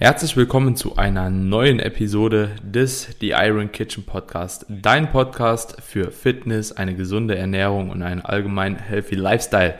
Herzlich 0.00 0.36
willkommen 0.36 0.76
zu 0.76 0.94
einer 0.94 1.28
neuen 1.28 1.80
Episode 1.80 2.52
des 2.62 3.16
The 3.20 3.30
Iron 3.30 3.72
Kitchen 3.72 4.04
Podcast. 4.04 4.64
Dein 4.68 5.10
Podcast 5.10 5.82
für 5.82 6.12
Fitness, 6.12 6.70
eine 6.70 6.94
gesunde 6.94 7.36
Ernährung 7.36 7.90
und 7.90 8.02
einen 8.02 8.20
allgemein 8.20 8.76
healthy 8.76 9.16
Lifestyle. 9.16 9.74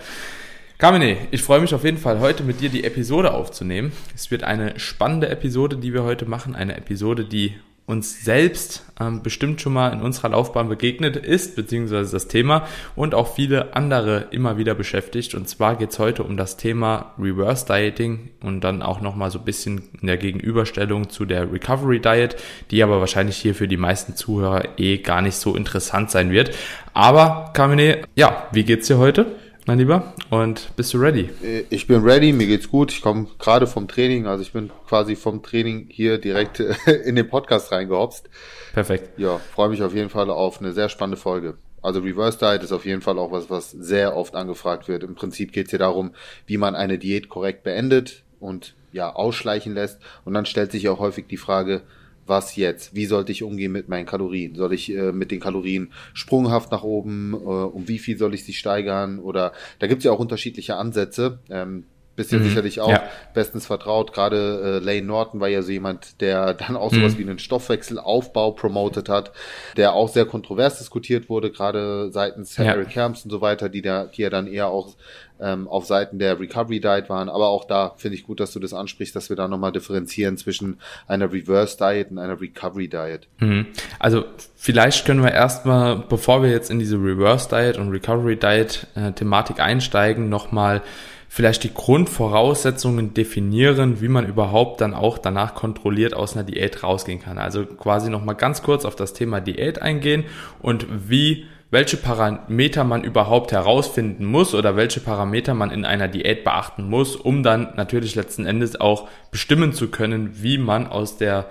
Kamine, 0.77 1.19
ich 1.31 1.41
freue 1.41 1.61
mich 1.61 1.73
auf 1.73 1.85
jeden 1.85 1.99
Fall 1.99 2.19
heute 2.19 2.43
mit 2.43 2.61
dir 2.61 2.69
die 2.69 2.83
Episode 2.83 3.33
aufzunehmen. 3.33 3.93
Es 4.13 4.33
wird 4.33 4.43
eine 4.43 4.81
spannende 4.81 5.29
Episode, 5.29 5.77
die 5.77 5.95
wir 5.95 6.03
heute 6.03 6.27
machen. 6.27 6.57
Eine 6.57 6.77
Episode, 6.77 7.25
die 7.25 7.55
uns 7.89 8.23
selbst 8.23 8.85
ähm, 9.01 9.23
bestimmt 9.23 9.63
schon 9.63 9.73
mal 9.73 9.93
in 9.95 10.03
unserer 10.03 10.29
Laufbahn 10.29 10.69
begegnet 10.69 11.17
ist, 11.17 11.57
beziehungsweise 11.57 12.13
das 12.13 12.29
Thema 12.29 12.69
und 12.95 13.15
auch 13.15 13.35
viele 13.35 13.75
andere 13.75 14.27
immer 14.31 14.59
wieder 14.59 14.75
beschäftigt. 14.75 15.35
Und 15.35 15.49
zwar 15.49 15.77
geht's 15.77 15.99
heute 15.99 16.23
um 16.23 16.37
das 16.37 16.59
Thema 16.59 17.15
Reverse 17.19 17.65
Dieting 17.67 18.29
und 18.43 18.63
dann 18.63 18.83
auch 18.83 19.01
nochmal 19.01 19.31
so 19.31 19.39
ein 19.39 19.45
bisschen 19.47 19.89
in 20.01 20.07
der 20.07 20.19
Gegenüberstellung 20.19 21.09
zu 21.09 21.25
der 21.25 21.51
Recovery 21.51 22.01
Diet, 22.01 22.37
die 22.71 22.83
aber 22.83 23.01
wahrscheinlich 23.01 23.39
hier 23.39 23.55
für 23.55 23.69
die 23.69 23.79
meisten 23.79 24.15
Zuhörer 24.15 24.79
eh 24.79 24.99
gar 24.99 25.23
nicht 25.23 25.37
so 25.37 25.57
interessant 25.57 26.11
sein 26.11 26.31
wird. 26.31 26.55
Aber 26.93 27.51
Kamine, 27.55 28.03
ja, 28.15 28.49
wie 28.53 28.65
geht's 28.65 28.87
dir 28.87 28.99
heute? 28.99 29.35
Mein 29.69 29.79
Lieber. 29.79 30.15
Und 30.31 30.75
bist 30.77 30.95
du 30.95 30.99
ready? 30.99 31.29
Äh, 31.45 31.65
ich 31.69 31.87
bin 31.87 32.03
ready, 32.03 32.33
mir 32.33 32.47
geht's 32.47 32.71
gut. 32.71 32.91
Ich 32.91 33.03
komme 33.03 33.29
gerade 33.39 33.67
vom 33.67 33.87
Training, 33.87 34.27
also 34.27 34.43
ich 34.43 34.53
bin 34.53 34.71
quasi 34.89 35.15
vom 35.15 35.43
Training 35.43 35.89
hier 35.91 36.17
direkt 36.17 36.61
in 37.05 37.15
den 37.15 37.29
Podcast 37.29 37.71
reingehopst. 37.71 38.31
Perfekt. 38.73 39.19
Ja, 39.19 39.37
freue 39.37 39.69
mich 39.69 39.83
auf 39.83 39.95
jeden 39.95 40.09
Fall 40.09 40.31
auf 40.31 40.61
eine 40.61 40.73
sehr 40.73 40.89
spannende 40.89 41.19
Folge. 41.19 41.59
Also 41.83 42.01
Reverse 42.01 42.39
Diet 42.39 42.63
ist 42.63 42.73
auf 42.73 42.87
jeden 42.87 43.03
Fall 43.03 43.19
auch 43.19 43.31
was, 43.31 43.51
was 43.51 43.71
sehr 43.71 44.17
oft 44.17 44.35
angefragt 44.35 44.89
wird. 44.89 45.05
Im 45.05 45.15
Prinzip 45.15 45.53
geht's 45.53 45.71
hier 45.71 45.79
darum, 45.79 46.13
wie 46.47 46.57
man 46.57 46.75
eine 46.75 46.99
Diät 46.99 47.29
korrekt 47.29 47.63
beendet 47.63 48.25
und 48.41 48.75
ja, 48.93 49.15
ausschleichen 49.15 49.75
lässt. 49.75 50.01
Und 50.25 50.33
dann 50.33 50.47
stellt 50.47 50.73
sich 50.73 50.89
auch 50.89 50.99
häufig 50.99 51.27
die 51.29 51.37
Frage, 51.37 51.83
was 52.29 52.57
jetzt? 52.57 52.95
Wie 52.95 53.07
sollte 53.07 53.33
ich 53.33 53.43
umgehen 53.43 53.73
mit 53.73 53.89
meinen 53.89 54.07
Kalorien? 54.07 54.55
Soll 54.55 54.73
ich 54.73 54.95
äh, 54.95 55.13
mit 55.13 55.31
den 55.31 55.41
Kalorien 55.41 55.93
sprunghaft 56.15 56.71
nach 56.71 56.83
oben? 56.83 57.35
Äh, 57.35 57.37
um 57.37 57.89
wie 57.89 57.99
viel 57.99 58.19
soll 58.19 58.35
ich 58.35 58.45
sie 58.45 58.55
steigern? 58.55 59.19
Oder 59.19 59.53
da 59.79 59.87
gibt 59.87 60.01
es 60.01 60.05
ja 60.05 60.13
auch 60.13 60.19
unterschiedliche 60.19 60.77
Ansätze. 60.77 61.41
Ähm, 61.51 61.85
bist 62.19 62.33
ja 62.33 62.41
mhm. 62.41 62.45
sicherlich 62.49 62.81
auch 62.81 62.91
ja. 62.91 63.05
bestens 63.33 63.65
vertraut. 63.65 64.13
Gerade 64.13 64.81
äh, 64.83 64.85
Lane 64.85 65.07
Norton 65.07 65.41
war 65.41 65.47
ja 65.47 65.63
so 65.63 65.71
jemand, 65.71 66.21
der 66.21 66.53
dann 66.53 66.77
auch 66.77 66.93
sowas 66.93 67.15
mhm. 67.15 67.19
wie 67.19 67.23
einen 67.23 67.39
Stoffwechselaufbau 67.39 68.51
promotet 68.51 69.09
hat, 69.09 69.31
der 69.77 69.93
auch 69.93 70.09
sehr 70.09 70.27
kontrovers 70.27 70.79
diskutiert 70.79 71.29
wurde, 71.29 71.53
gerade 71.53 72.11
seitens 72.11 72.57
ja. 72.57 72.65
Harry 72.65 72.87
Camps 72.87 73.25
und 73.25 73.31
so 73.31 73.41
weiter, 73.41 73.69
die 73.69 73.83
da, 73.83 74.07
die 74.07 74.23
ja 74.23 74.31
dann 74.31 74.49
eher 74.49 74.67
auch 74.67 74.97
ähm, 75.41 75.69
auf 75.69 75.87
Seiten 75.87 76.19
der 76.19 76.39
Recovery 76.39 76.81
Diet 76.81 77.09
waren. 77.09 77.29
Aber 77.29 77.49
auch 77.49 77.65
da 77.65 77.95
finde 77.97 78.17
ich 78.17 78.25
gut, 78.25 78.41
dass 78.41 78.53
du 78.53 78.61
das 78.61 78.73
ansprichst, 78.73 79.15
dass 79.15 79.29
wir 79.29 79.37
da 79.37 79.49
nochmal 79.49 79.73
differenzieren 79.73 80.37
zwischen 80.37 80.79
einer 81.07 81.33
Reverse 81.33 81.77
Diet 81.77 82.11
und 82.11 82.19
einer 82.19 82.41
Recovery 82.41 82.89
Diet. 82.89 83.29
Mhm. 83.41 83.67
Also 83.99 84.25
vielleicht 84.57 85.05
können 85.07 85.23
wir 85.23 85.33
erstmal, 85.33 85.97
bevor 86.09 86.43
wir 86.43 86.51
jetzt 86.51 86.71
in 86.71 86.79
diese 86.79 86.97
Reverse 86.97 87.49
Diet 87.49 87.79
und 87.79 87.91
Recovery 87.91 88.37
Diet 88.37 88.87
äh, 88.95 89.13
Thematik 89.13 89.61
einsteigen, 89.61 90.29
nochmal 90.29 90.83
vielleicht 91.29 91.63
die 91.63 91.75
Grundvoraussetzungen 91.75 93.13
definieren, 93.13 94.01
wie 94.01 94.09
man 94.09 94.27
überhaupt 94.27 94.81
dann 94.81 94.95
auch 94.95 95.19
danach 95.19 95.55
kontrolliert 95.55 96.15
aus 96.15 96.35
einer 96.35 96.45
Diät 96.45 96.83
rausgehen 96.83 97.21
kann. 97.21 97.39
Also 97.39 97.67
quasi 97.67 98.11
nochmal 98.11 98.35
ganz 98.35 98.63
kurz 98.63 98.85
auf 98.85 98.97
das 98.97 99.13
Thema 99.13 99.41
Diät 99.41 99.81
eingehen 99.81 100.25
und 100.63 100.87
wie 101.09 101.47
welche 101.71 101.97
Parameter 101.97 102.85
man 102.85 103.05
überhaupt 103.05 103.53
herausfinden 103.53 104.25
muss 104.25 104.55
oder 104.55 104.77
welche 104.77 105.01
Parameter 105.01 105.55
man 105.55 105.71
in 105.71 105.85
einer 105.85 106.09
Diät 106.09 106.45
beachten 106.45 106.89
muss, 106.89 107.17
um 107.17 107.43
dann 107.43 107.75
natürlich 107.77 108.15
letzten 108.15 108.47
Endes 108.47 108.81
auch 108.81 109.09
bestimmen 109.31 109.73
zu 109.73 109.89
können, 109.89 110.43
wie 110.43 110.59
man 110.59 110.87
aus 110.87 111.19
der 111.19 111.47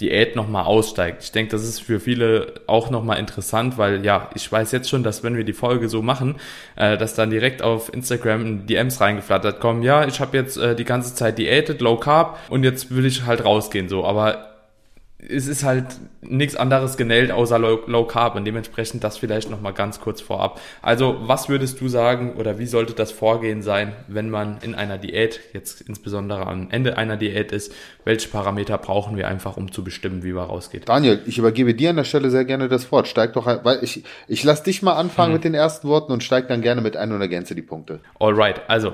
Diät 0.00 0.36
nochmal 0.36 0.64
aussteigt. 0.64 1.22
Ich 1.22 1.32
denke, 1.32 1.52
das 1.52 1.64
ist 1.64 1.80
für 1.80 2.00
viele 2.00 2.54
auch 2.66 2.90
nochmal 2.90 3.18
interessant, 3.18 3.78
weil 3.78 4.04
ja, 4.04 4.28
ich 4.34 4.50
weiß 4.50 4.72
jetzt 4.72 4.90
schon, 4.90 5.02
dass 5.02 5.22
wenn 5.22 5.36
wir 5.36 5.44
die 5.44 5.54
Folge 5.54 5.88
so 5.88 6.02
machen, 6.02 6.36
äh, 6.76 6.98
dass 6.98 7.14
dann 7.14 7.30
direkt 7.30 7.62
auf 7.62 7.92
Instagram 7.92 8.66
DMs 8.66 9.00
reingeflattert 9.00 9.58
kommen, 9.58 9.82
ja, 9.82 10.06
ich 10.06 10.20
habe 10.20 10.36
jetzt 10.36 10.58
äh, 10.58 10.76
die 10.76 10.84
ganze 10.84 11.14
Zeit 11.14 11.38
diätet, 11.38 11.80
Low 11.80 11.96
Carb 11.96 12.38
und 12.50 12.62
jetzt 12.62 12.94
will 12.94 13.06
ich 13.06 13.24
halt 13.24 13.42
rausgehen 13.44 13.88
so, 13.88 14.04
aber 14.04 14.55
es 15.18 15.46
ist 15.46 15.64
halt 15.64 15.86
nichts 16.20 16.56
anderes 16.56 16.96
genäht 16.96 17.30
außer 17.30 17.58
Low, 17.58 17.80
Low 17.86 18.04
Carb 18.04 18.34
und 18.34 18.44
dementsprechend 18.44 19.02
das 19.02 19.16
vielleicht 19.16 19.50
nochmal 19.50 19.72
ganz 19.72 19.98
kurz 20.00 20.20
vorab. 20.20 20.60
Also 20.82 21.16
was 21.22 21.48
würdest 21.48 21.80
du 21.80 21.88
sagen 21.88 22.34
oder 22.34 22.58
wie 22.58 22.66
sollte 22.66 22.92
das 22.92 23.12
Vorgehen 23.12 23.62
sein, 23.62 23.92
wenn 24.08 24.28
man 24.28 24.58
in 24.60 24.74
einer 24.74 24.98
Diät, 24.98 25.40
jetzt 25.54 25.80
insbesondere 25.80 26.46
am 26.46 26.68
Ende 26.70 26.98
einer 26.98 27.16
Diät 27.16 27.50
ist, 27.50 27.72
welche 28.04 28.28
Parameter 28.28 28.76
brauchen 28.76 29.16
wir 29.16 29.26
einfach, 29.26 29.56
um 29.56 29.72
zu 29.72 29.82
bestimmen, 29.82 30.22
wie 30.22 30.34
wir 30.34 30.42
rausgeht? 30.42 30.88
Daniel, 30.88 31.22
ich 31.24 31.38
übergebe 31.38 31.74
dir 31.74 31.90
an 31.90 31.96
der 31.96 32.04
Stelle 32.04 32.30
sehr 32.30 32.44
gerne 32.44 32.68
das 32.68 32.92
Wort. 32.92 33.08
Steig 33.08 33.32
doch, 33.32 33.46
weil 33.46 33.82
ich, 33.82 34.04
ich 34.28 34.44
lass 34.44 34.62
dich 34.62 34.82
mal 34.82 34.94
anfangen 34.94 35.28
hm. 35.28 35.34
mit 35.34 35.44
den 35.44 35.54
ersten 35.54 35.88
Worten 35.88 36.12
und 36.12 36.22
steig 36.24 36.48
dann 36.48 36.60
gerne 36.60 36.82
mit 36.82 36.96
ein 36.96 37.12
und 37.12 37.20
ergänze 37.22 37.54
die 37.54 37.62
Punkte. 37.62 38.00
Alright, 38.20 38.60
also 38.68 38.92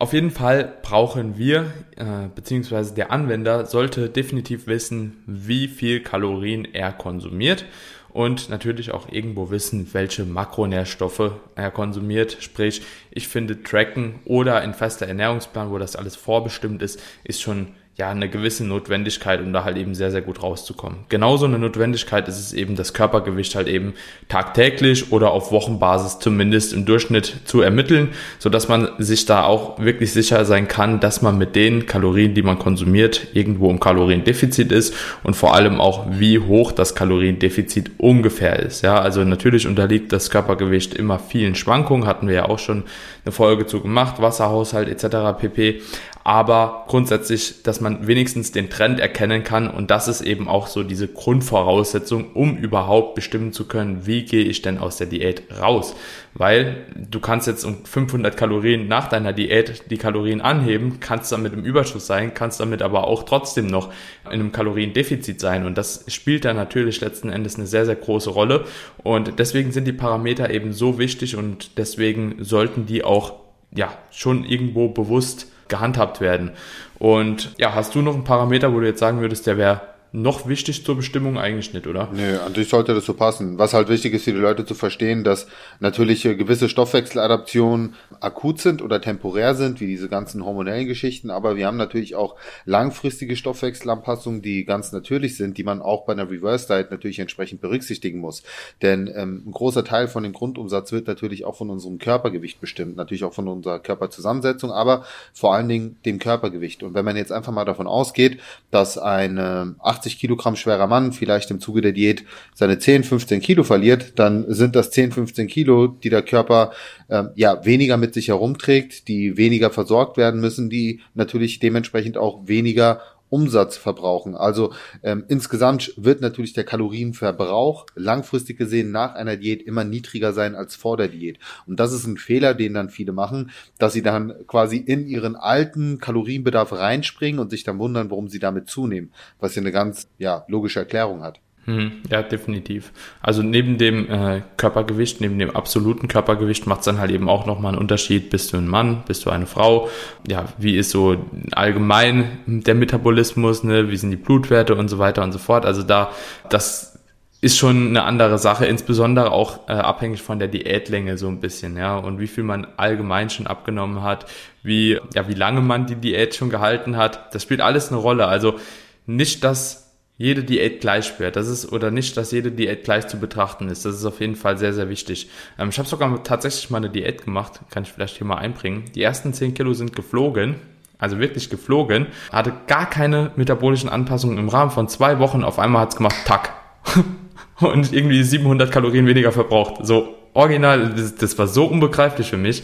auf 0.00 0.14
jeden 0.14 0.30
Fall 0.30 0.78
brauchen 0.82 1.36
wir, 1.36 1.66
äh, 1.96 2.28
beziehungsweise 2.34 2.94
der 2.94 3.12
Anwender 3.12 3.66
sollte 3.66 4.08
definitiv 4.08 4.66
wissen, 4.66 5.22
wie 5.26 5.68
viel 5.68 6.00
Kalorien 6.00 6.64
er 6.64 6.90
konsumiert 6.90 7.66
und 8.08 8.48
natürlich 8.48 8.92
auch 8.92 9.12
irgendwo 9.12 9.50
wissen, 9.50 9.86
welche 9.92 10.24
Makronährstoffe 10.24 11.32
er 11.54 11.70
konsumiert. 11.70 12.38
Sprich, 12.40 12.80
ich 13.10 13.28
finde 13.28 13.62
Tracken 13.62 14.20
oder 14.24 14.60
ein 14.60 14.72
fester 14.72 15.06
Ernährungsplan, 15.06 15.70
wo 15.70 15.76
das 15.76 15.96
alles 15.96 16.16
vorbestimmt 16.16 16.80
ist, 16.80 16.98
ist 17.22 17.42
schon 17.42 17.68
ja, 18.00 18.08
eine 18.08 18.30
gewisse 18.30 18.64
Notwendigkeit, 18.64 19.42
um 19.42 19.52
da 19.52 19.62
halt 19.62 19.76
eben 19.76 19.94
sehr, 19.94 20.10
sehr 20.10 20.22
gut 20.22 20.42
rauszukommen. 20.42 21.00
Genauso 21.10 21.44
eine 21.44 21.58
Notwendigkeit 21.58 22.28
ist 22.28 22.40
es 22.40 22.54
eben, 22.54 22.74
das 22.74 22.94
Körpergewicht 22.94 23.54
halt 23.54 23.68
eben 23.68 23.92
tagtäglich 24.28 25.12
oder 25.12 25.32
auf 25.32 25.52
Wochenbasis 25.52 26.18
zumindest 26.18 26.72
im 26.72 26.86
Durchschnitt 26.86 27.40
zu 27.44 27.60
ermitteln, 27.60 28.08
so 28.38 28.48
dass 28.48 28.68
man 28.68 28.88
sich 28.96 29.26
da 29.26 29.44
auch 29.44 29.78
wirklich 29.78 30.12
sicher 30.12 30.46
sein 30.46 30.66
kann, 30.66 31.00
dass 31.00 31.20
man 31.20 31.36
mit 31.36 31.54
den 31.54 31.84
Kalorien, 31.84 32.32
die 32.32 32.42
man 32.42 32.58
konsumiert, 32.58 33.26
irgendwo 33.34 33.68
im 33.70 33.80
Kaloriendefizit 33.80 34.72
ist 34.72 34.94
und 35.22 35.34
vor 35.34 35.54
allem 35.54 35.78
auch, 35.78 36.06
wie 36.08 36.38
hoch 36.38 36.72
das 36.72 36.94
Kaloriendefizit 36.94 37.90
ungefähr 37.98 38.60
ist. 38.60 38.80
Ja, 38.80 38.98
also 38.98 39.24
natürlich 39.24 39.66
unterliegt 39.66 40.10
das 40.10 40.30
Körpergewicht 40.30 40.94
immer 40.94 41.18
vielen 41.18 41.54
Schwankungen, 41.54 42.06
hatten 42.06 42.28
wir 42.28 42.34
ja 42.34 42.44
auch 42.46 42.58
schon 42.58 42.84
eine 43.26 43.32
Folge 43.32 43.66
zu 43.66 43.82
gemacht, 43.82 44.22
Wasserhaushalt 44.22 44.88
etc. 44.88 45.38
pp 45.38 45.82
aber 46.24 46.84
grundsätzlich, 46.86 47.62
dass 47.62 47.80
man 47.80 47.89
wenigstens 48.06 48.52
den 48.52 48.70
Trend 48.70 49.00
erkennen 49.00 49.44
kann. 49.44 49.68
Und 49.68 49.90
das 49.90 50.08
ist 50.08 50.20
eben 50.20 50.48
auch 50.48 50.66
so 50.66 50.82
diese 50.82 51.08
Grundvoraussetzung, 51.08 52.32
um 52.32 52.56
überhaupt 52.56 53.14
bestimmen 53.14 53.52
zu 53.52 53.66
können, 53.66 54.06
wie 54.06 54.24
gehe 54.24 54.44
ich 54.44 54.62
denn 54.62 54.78
aus 54.78 54.96
der 54.96 55.06
Diät 55.06 55.42
raus, 55.60 55.94
weil 56.34 56.86
du 56.96 57.20
kannst 57.20 57.46
jetzt 57.46 57.64
um 57.64 57.84
500 57.84 58.36
Kalorien 58.36 58.88
nach 58.88 59.08
deiner 59.08 59.32
Diät 59.32 59.90
die 59.90 59.98
Kalorien 59.98 60.40
anheben, 60.40 61.00
kannst 61.00 61.32
damit 61.32 61.52
im 61.52 61.64
Überschuss 61.64 62.06
sein, 62.06 62.34
kannst 62.34 62.60
damit 62.60 62.82
aber 62.82 63.06
auch 63.06 63.24
trotzdem 63.24 63.66
noch 63.66 63.92
in 64.26 64.32
einem 64.32 64.52
Kaloriendefizit 64.52 65.40
sein. 65.40 65.66
Und 65.66 65.76
das 65.76 66.04
spielt 66.08 66.44
dann 66.44 66.56
natürlich 66.56 67.00
letzten 67.00 67.30
Endes 67.30 67.56
eine 67.56 67.66
sehr, 67.66 67.86
sehr 67.86 67.96
große 67.96 68.30
Rolle. 68.30 68.64
Und 69.02 69.38
deswegen 69.38 69.72
sind 69.72 69.86
die 69.86 69.92
Parameter 69.92 70.50
eben 70.50 70.72
so 70.72 70.98
wichtig 70.98 71.36
und 71.36 71.78
deswegen 71.78 72.36
sollten 72.44 72.86
die 72.86 73.04
auch 73.04 73.34
ja 73.74 73.92
schon 74.10 74.44
irgendwo 74.44 74.88
bewusst 74.88 75.46
gehandhabt 75.70 76.20
werden. 76.20 76.50
Und 76.98 77.54
ja, 77.56 77.74
hast 77.74 77.94
du 77.94 78.02
noch 78.02 78.12
einen 78.12 78.24
Parameter, 78.24 78.74
wo 78.74 78.80
du 78.80 78.86
jetzt 78.86 79.00
sagen 79.00 79.22
würdest, 79.22 79.46
der 79.46 79.56
wäre 79.56 79.80
noch 80.12 80.48
wichtig 80.48 80.84
zur 80.84 80.96
Bestimmung 80.96 81.38
eigentlich 81.38 81.72
nicht, 81.72 81.86
oder? 81.86 82.08
Nö, 82.12 82.38
an 82.38 82.54
sollte 82.64 82.94
das 82.94 83.04
so 83.04 83.14
passen. 83.14 83.58
Was 83.58 83.74
halt 83.74 83.88
wichtig 83.88 84.14
ist 84.14 84.24
für 84.24 84.32
die 84.32 84.38
Leute 84.38 84.64
zu 84.64 84.74
verstehen, 84.74 85.24
dass 85.24 85.46
natürlich 85.78 86.22
gewisse 86.22 86.68
Stoffwechseladaptionen 86.68 87.94
akut 88.20 88.60
sind 88.60 88.82
oder 88.82 89.00
temporär 89.00 89.54
sind, 89.54 89.80
wie 89.80 89.86
diese 89.86 90.08
ganzen 90.08 90.44
hormonellen 90.44 90.86
Geschichten, 90.86 91.30
aber 91.30 91.56
wir 91.56 91.66
haben 91.66 91.76
natürlich 91.76 92.16
auch 92.16 92.36
langfristige 92.64 93.36
Stoffwechselanpassungen, 93.36 94.42
die 94.42 94.64
ganz 94.64 94.92
natürlich 94.92 95.36
sind, 95.36 95.58
die 95.58 95.64
man 95.64 95.80
auch 95.80 96.04
bei 96.06 96.12
einer 96.12 96.30
Reverse 96.30 96.66
Diet 96.66 96.90
natürlich 96.90 97.18
entsprechend 97.18 97.60
berücksichtigen 97.60 98.18
muss. 98.18 98.42
Denn 98.82 99.10
ähm, 99.14 99.44
ein 99.46 99.52
großer 99.52 99.84
Teil 99.84 100.08
von 100.08 100.22
dem 100.22 100.32
Grundumsatz 100.32 100.92
wird 100.92 101.06
natürlich 101.06 101.44
auch 101.44 101.56
von 101.56 101.70
unserem 101.70 101.98
Körpergewicht 101.98 102.60
bestimmt, 102.60 102.96
natürlich 102.96 103.24
auch 103.24 103.34
von 103.34 103.48
unserer 103.48 103.78
Körperzusammensetzung, 103.78 104.72
aber 104.72 105.04
vor 105.32 105.54
allen 105.54 105.68
Dingen 105.68 105.96
dem 106.04 106.18
Körpergewicht. 106.18 106.82
Und 106.82 106.94
wenn 106.94 107.04
man 107.04 107.16
jetzt 107.16 107.32
einfach 107.32 107.52
mal 107.52 107.64
davon 107.64 107.86
ausgeht, 107.86 108.40
dass 108.70 108.98
eine 108.98 109.76
80 110.00 110.18
Kilogramm 110.18 110.56
schwerer 110.56 110.86
Mann 110.86 111.12
vielleicht 111.12 111.50
im 111.50 111.60
Zuge 111.60 111.82
der 111.82 111.92
Diät 111.92 112.24
seine 112.54 112.78
10, 112.78 113.04
15 113.04 113.40
Kilo 113.40 113.64
verliert, 113.64 114.18
dann 114.18 114.46
sind 114.48 114.74
das 114.74 114.90
10, 114.90 115.12
15 115.12 115.46
Kilo, 115.46 115.88
die 115.88 116.10
der 116.10 116.22
Körper 116.22 116.72
äh, 117.08 117.24
ja 117.34 117.64
weniger 117.64 117.96
mit 117.96 118.14
sich 118.14 118.28
herumträgt, 118.28 119.08
die 119.08 119.36
weniger 119.36 119.70
versorgt 119.70 120.16
werden 120.16 120.40
müssen, 120.40 120.70
die 120.70 121.00
natürlich 121.14 121.58
dementsprechend 121.58 122.16
auch 122.16 122.48
weniger 122.48 123.00
Umsatz 123.30 123.76
verbrauchen. 123.76 124.34
Also 124.34 124.74
ähm, 125.02 125.24
insgesamt 125.28 125.94
wird 125.96 126.20
natürlich 126.20 126.52
der 126.52 126.64
Kalorienverbrauch 126.64 127.86
langfristig 127.94 128.58
gesehen 128.58 128.90
nach 128.90 129.14
einer 129.14 129.36
Diät 129.36 129.62
immer 129.62 129.84
niedriger 129.84 130.32
sein 130.32 130.54
als 130.54 130.76
vor 130.76 130.96
der 130.96 131.08
Diät. 131.08 131.38
Und 131.66 131.80
das 131.80 131.92
ist 131.92 132.06
ein 132.06 132.18
Fehler, 132.18 132.54
den 132.54 132.74
dann 132.74 132.90
viele 132.90 133.12
machen, 133.12 133.50
dass 133.78 133.92
sie 133.92 134.02
dann 134.02 134.34
quasi 134.46 134.76
in 134.76 135.06
ihren 135.06 135.36
alten 135.36 135.98
Kalorienbedarf 135.98 136.72
reinspringen 136.72 137.40
und 137.40 137.50
sich 137.50 137.64
dann 137.64 137.78
wundern, 137.78 138.10
warum 138.10 138.28
sie 138.28 138.40
damit 138.40 138.68
zunehmen, 138.68 139.12
was 139.38 139.54
ja 139.54 139.62
eine 139.62 139.72
ganz 139.72 140.08
ja, 140.18 140.44
logische 140.48 140.80
Erklärung 140.80 141.22
hat. 141.22 141.40
Mhm. 141.66 142.02
Ja, 142.10 142.22
definitiv. 142.22 142.92
Also 143.20 143.42
neben 143.42 143.78
dem 143.78 144.10
äh, 144.10 144.42
Körpergewicht, 144.56 145.20
neben 145.20 145.38
dem 145.38 145.54
absoluten 145.54 146.08
Körpergewicht 146.08 146.66
macht 146.66 146.80
es 146.80 146.86
dann 146.86 146.98
halt 146.98 147.10
eben 147.10 147.28
auch 147.28 147.46
nochmal 147.46 147.72
einen 147.72 147.80
Unterschied. 147.80 148.30
Bist 148.30 148.52
du 148.52 148.56
ein 148.56 148.66
Mann, 148.68 149.02
bist 149.06 149.26
du 149.26 149.30
eine 149.30 149.46
Frau? 149.46 149.88
Ja, 150.26 150.46
wie 150.58 150.76
ist 150.76 150.90
so 150.90 151.16
allgemein 151.52 152.38
der 152.46 152.74
Metabolismus, 152.74 153.62
ne? 153.62 153.90
Wie 153.90 153.96
sind 153.96 154.10
die 154.10 154.16
Blutwerte 154.16 154.74
und 154.74 154.88
so 154.88 154.98
weiter 154.98 155.22
und 155.22 155.32
so 155.32 155.38
fort. 155.38 155.66
Also 155.66 155.82
da, 155.82 156.10
das 156.48 156.98
ist 157.42 157.56
schon 157.56 157.88
eine 157.88 158.04
andere 158.04 158.38
Sache, 158.38 158.66
insbesondere 158.66 159.32
auch 159.32 159.68
äh, 159.68 159.72
abhängig 159.72 160.22
von 160.22 160.38
der 160.38 160.48
Diätlänge 160.48 161.16
so 161.16 161.28
ein 161.28 161.40
bisschen, 161.40 161.76
ja, 161.76 161.96
und 161.96 162.20
wie 162.20 162.26
viel 162.26 162.44
man 162.44 162.66
allgemein 162.76 163.30
schon 163.30 163.46
abgenommen 163.46 164.02
hat, 164.02 164.26
wie, 164.62 164.98
ja, 165.14 165.26
wie 165.26 165.34
lange 165.34 165.62
man 165.62 165.86
die 165.86 165.94
Diät 165.94 166.34
schon 166.34 166.50
gehalten 166.50 166.96
hat. 166.96 167.34
Das 167.34 167.42
spielt 167.42 167.62
alles 167.62 167.88
eine 167.88 167.96
Rolle. 167.96 168.26
Also 168.26 168.58
nicht, 169.06 169.42
dass 169.42 169.89
jede 170.20 170.44
Diät 170.44 170.82
gleich 170.82 171.18
wird. 171.18 171.34
Das 171.36 171.48
ist, 171.48 171.72
oder 171.72 171.90
nicht, 171.90 172.14
dass 172.18 172.30
jede 172.30 172.52
Diät 172.52 172.84
gleich 172.84 173.08
zu 173.08 173.18
betrachten 173.18 173.70
ist. 173.70 173.86
Das 173.86 173.94
ist 173.94 174.04
auf 174.04 174.20
jeden 174.20 174.36
Fall 174.36 174.58
sehr, 174.58 174.74
sehr 174.74 174.90
wichtig. 174.90 175.30
Ähm, 175.58 175.70
ich 175.70 175.78
habe 175.78 175.88
sogar 175.88 176.22
tatsächlich 176.22 176.68
mal 176.68 176.76
eine 176.76 176.90
Diät 176.90 177.24
gemacht, 177.24 177.60
kann 177.70 177.84
ich 177.84 177.92
vielleicht 177.92 178.18
hier 178.18 178.26
mal 178.26 178.36
einbringen. 178.36 178.84
Die 178.94 179.02
ersten 179.02 179.32
10 179.32 179.54
Kilo 179.54 179.72
sind 179.72 179.96
geflogen, 179.96 180.56
also 180.98 181.18
wirklich 181.18 181.48
geflogen, 181.48 182.08
hatte 182.30 182.52
gar 182.66 182.84
keine 182.84 183.30
metabolischen 183.36 183.88
Anpassungen 183.88 184.36
im 184.36 184.50
Rahmen 184.50 184.70
von 184.70 184.88
zwei 184.88 185.18
Wochen. 185.20 185.42
Auf 185.42 185.58
einmal 185.58 185.80
hat's 185.80 185.96
gemacht, 185.96 186.16
tack. 186.26 186.52
Und 187.60 187.90
irgendwie 187.90 188.22
700 188.22 188.70
Kalorien 188.70 189.06
weniger 189.06 189.32
verbraucht. 189.32 189.86
So 189.86 190.16
original, 190.34 190.92
das, 190.94 191.14
das 191.14 191.38
war 191.38 191.46
so 191.46 191.64
unbegreiflich 191.64 192.28
für 192.28 192.36
mich. 192.36 192.62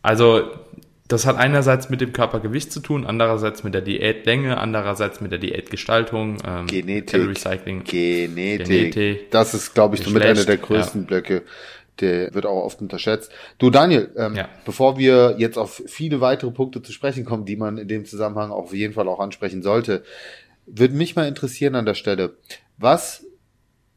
Also 0.00 0.44
das 1.08 1.26
hat 1.26 1.36
einerseits 1.36 1.88
mit 1.88 2.00
dem 2.00 2.12
Körpergewicht 2.12 2.72
zu 2.72 2.80
tun, 2.80 3.06
andererseits 3.06 3.62
mit 3.62 3.74
der 3.74 3.82
Diätlänge, 3.82 4.58
andererseits 4.58 5.20
mit 5.20 5.30
der 5.30 5.38
Diätgestaltung, 5.38 6.38
ähm, 6.46 6.66
Genetik, 6.66 7.28
Recycling, 7.28 7.84
Genetik. 7.84 8.66
Genetik. 8.66 9.30
Das 9.30 9.54
ist, 9.54 9.74
glaube 9.74 9.96
ich, 9.96 10.02
somit 10.02 10.22
einer 10.22 10.44
der 10.44 10.56
größten 10.56 11.02
ja. 11.02 11.06
Blöcke. 11.06 11.42
Der 12.00 12.34
wird 12.34 12.44
auch 12.44 12.64
oft 12.64 12.82
unterschätzt. 12.82 13.32
Du, 13.58 13.70
Daniel, 13.70 14.10
ähm, 14.16 14.34
ja. 14.34 14.48
bevor 14.64 14.98
wir 14.98 15.36
jetzt 15.38 15.56
auf 15.56 15.82
viele 15.86 16.20
weitere 16.20 16.50
Punkte 16.50 16.82
zu 16.82 16.92
sprechen 16.92 17.24
kommen, 17.24 17.46
die 17.46 17.56
man 17.56 17.78
in 17.78 17.88
dem 17.88 18.04
Zusammenhang 18.04 18.50
auf 18.50 18.74
jeden 18.74 18.92
Fall 18.92 19.08
auch 19.08 19.20
ansprechen 19.20 19.62
sollte, 19.62 20.02
würde 20.66 20.94
mich 20.94 21.16
mal 21.16 21.26
interessieren 21.26 21.74
an 21.74 21.86
der 21.86 21.94
Stelle, 21.94 22.36
was 22.76 23.24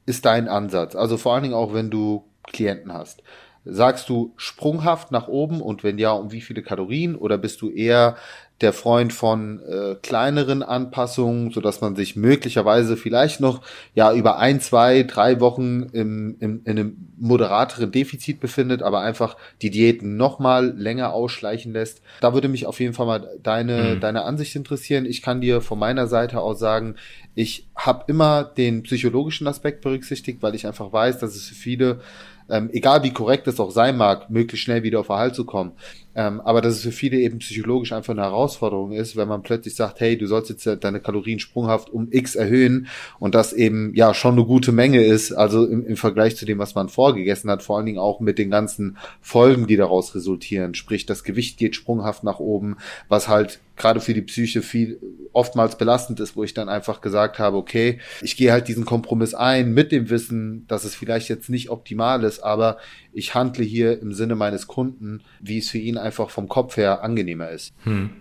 ist 0.06 0.26
dein 0.26 0.48
Ansatz? 0.48 0.96
Also 0.96 1.18
vor 1.18 1.34
allen 1.34 1.44
Dingen 1.44 1.56
auch, 1.56 1.74
wenn 1.74 1.90
du 1.90 2.24
Klienten 2.44 2.94
hast. 2.94 3.22
Sagst 3.66 4.10
du 4.10 4.34
sprunghaft 4.38 5.12
nach 5.12 5.28
oben 5.28 5.62
und 5.62 5.84
wenn 5.84 5.98
ja, 5.98 6.12
um 6.12 6.32
wie 6.32 6.42
viele 6.42 6.62
Kalorien? 6.62 7.16
Oder 7.16 7.38
bist 7.38 7.62
du 7.62 7.70
eher 7.70 8.16
der 8.62 8.74
Freund 8.74 9.14
von 9.14 9.62
äh, 9.64 9.96
kleineren 10.02 10.64
Anpassungen, 10.64 11.52
so 11.52 11.62
dass 11.62 11.80
man 11.82 11.96
sich 11.96 12.16
möglicherweise 12.16 12.98
vielleicht 12.98 13.40
noch 13.40 13.62
ja 13.96 14.14
über 14.14 14.38
ein, 14.38 14.60
zwei, 14.60 15.04
drei 15.04 15.40
Wochen 15.40 15.84
im, 15.94 16.36
im, 16.40 16.62
in 16.66 16.72
einem 16.72 17.08
moderateren 17.18 17.92
Defizit 17.92 18.40
befindet, 18.40 18.82
aber 18.82 19.00
einfach 19.02 19.38
die 19.62 19.70
Diäten 19.70 20.18
noch 20.18 20.40
mal 20.40 20.74
länger 20.78 21.14
ausschleichen 21.14 21.72
lässt. 21.72 22.02
Da 22.20 22.34
würde 22.34 22.50
mich 22.50 22.66
auf 22.66 22.80
jeden 22.80 22.94
Fall 22.94 23.06
mal 23.06 23.30
deine 23.42 23.96
mhm. 23.96 24.00
deine 24.02 24.24
Ansicht 24.24 24.56
interessieren. 24.56 25.06
Ich 25.06 25.22
kann 25.22 25.42
dir 25.42 25.62
von 25.62 25.80
meiner 25.80 26.08
Seite 26.08 26.42
aus 26.42 26.60
sagen, 26.60 26.96
ich 27.36 27.68
habe 27.76 28.06
immer 28.08 28.44
den 28.44 28.84
psychologischen 28.84 29.48
Aspekt 29.48 29.82
berücksichtigt, 29.82 30.42
weil 30.42 30.56
ich 30.56 30.68
einfach 30.68 30.92
weiß, 30.92 31.20
dass 31.20 31.36
es 31.36 31.48
für 31.48 31.56
viele 31.56 32.02
ähm, 32.50 32.70
egal 32.74 33.04
wie 33.04 33.12
korrekt 33.12 33.48
es 33.48 33.60
auch 33.60 33.72
sein 33.72 33.98
mag, 33.98 34.30
möglichst 34.30 34.66
schnell 34.66 34.84
wieder 34.84 35.00
auf 35.00 35.10
Erhalt 35.10 35.36
zu 35.36 35.46
kommen. 35.46 35.74
Ähm, 36.20 36.42
aber 36.42 36.60
dass 36.60 36.76
es 36.76 36.82
für 36.82 36.92
viele 36.92 37.18
eben 37.18 37.40
psychologisch 37.40 37.94
einfach 37.94 38.12
eine 38.12 38.24
Herausforderung 38.24 38.92
ist, 38.92 39.16
wenn 39.16 39.30
man 39.30 39.42
plötzlich 39.42 39.76
sagt, 39.76 40.02
hey, 40.02 40.18
du 40.18 40.28
sollst 40.28 40.50
jetzt 40.50 40.68
deine 40.84 41.00
Kalorien 41.00 41.40
sprunghaft 41.40 41.90
um 41.90 42.10
X 42.12 42.36
erhöhen 42.36 42.88
und 43.20 43.36
das 43.36 43.54
eben 43.54 43.96
ja 43.96 44.14
schon 44.14 44.34
eine 44.34 44.44
gute 44.44 44.74
Menge 44.74 45.02
ist, 45.02 45.32
also 45.32 45.66
im, 45.66 45.86
im 45.86 45.96
Vergleich 45.96 46.36
zu 46.36 46.46
dem, 46.46 46.60
was 46.60 46.76
man 46.76 46.90
vorgegessen 46.90 47.50
hat, 47.50 47.64
vor 47.64 47.78
allen 47.78 47.86
Dingen 47.86 48.00
auch 48.00 48.20
mit 48.20 48.38
den 48.38 48.52
ganzen 48.52 48.98
Folgen, 49.22 49.66
die 49.66 49.78
daraus 49.78 50.14
resultieren. 50.14 50.76
Sprich, 50.76 51.06
das 51.06 51.24
Gewicht 51.24 51.58
geht 51.58 51.74
sprunghaft 51.78 52.26
nach 52.26 52.40
oben, 52.40 52.76
was 53.08 53.30
halt 53.30 53.62
gerade 53.80 54.02
für 54.02 54.14
die 54.14 54.22
Psyche 54.22 54.62
viel 54.62 55.00
oftmals 55.32 55.78
belastend 55.78 56.20
ist, 56.20 56.36
wo 56.36 56.44
ich 56.44 56.54
dann 56.54 56.70
einfach 56.70 57.02
gesagt 57.02 57.40
habe, 57.40 57.58
okay, 57.58 58.00
ich 58.22 58.36
gehe 58.36 58.52
halt 58.52 58.68
diesen 58.68 58.86
Kompromiss 58.86 59.34
ein 59.34 59.74
mit 59.74 59.92
dem 59.92 60.10
Wissen, 60.10 60.66
dass 60.68 60.84
es 60.84 60.96
vielleicht 60.96 61.30
jetzt 61.30 61.50
nicht 61.50 61.70
optimal 61.70 62.24
ist, 62.24 62.42
aber 62.42 62.78
ich 63.14 63.34
handle 63.34 63.64
hier 63.64 64.00
im 64.02 64.14
Sinne 64.14 64.36
meines 64.36 64.68
Kunden, 64.68 65.22
wie 65.40 65.58
es 65.58 65.70
für 65.70 65.78
ihn 65.78 65.98
einfach 65.98 66.09
vom 66.12 66.48
Kopf 66.48 66.78
her 66.78 67.04
angenehmer 67.04 67.50
ist. 67.50 67.74
Hm. 67.84 68.12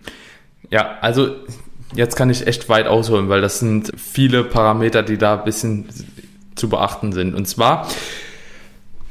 Ja, 0.69 0.97
also 1.01 1.35
jetzt 1.95 2.15
kann 2.15 2.29
ich 2.29 2.47
echt 2.47 2.69
weit 2.69 2.87
ausholen, 2.87 3.29
weil 3.29 3.41
das 3.41 3.59
sind 3.59 3.91
viele 3.97 4.43
Parameter, 4.43 5.03
die 5.03 5.17
da 5.17 5.37
ein 5.37 5.43
bisschen 5.43 5.89
zu 6.55 6.69
beachten 6.69 7.11
sind. 7.11 7.35
Und 7.35 7.47
zwar, 7.47 7.87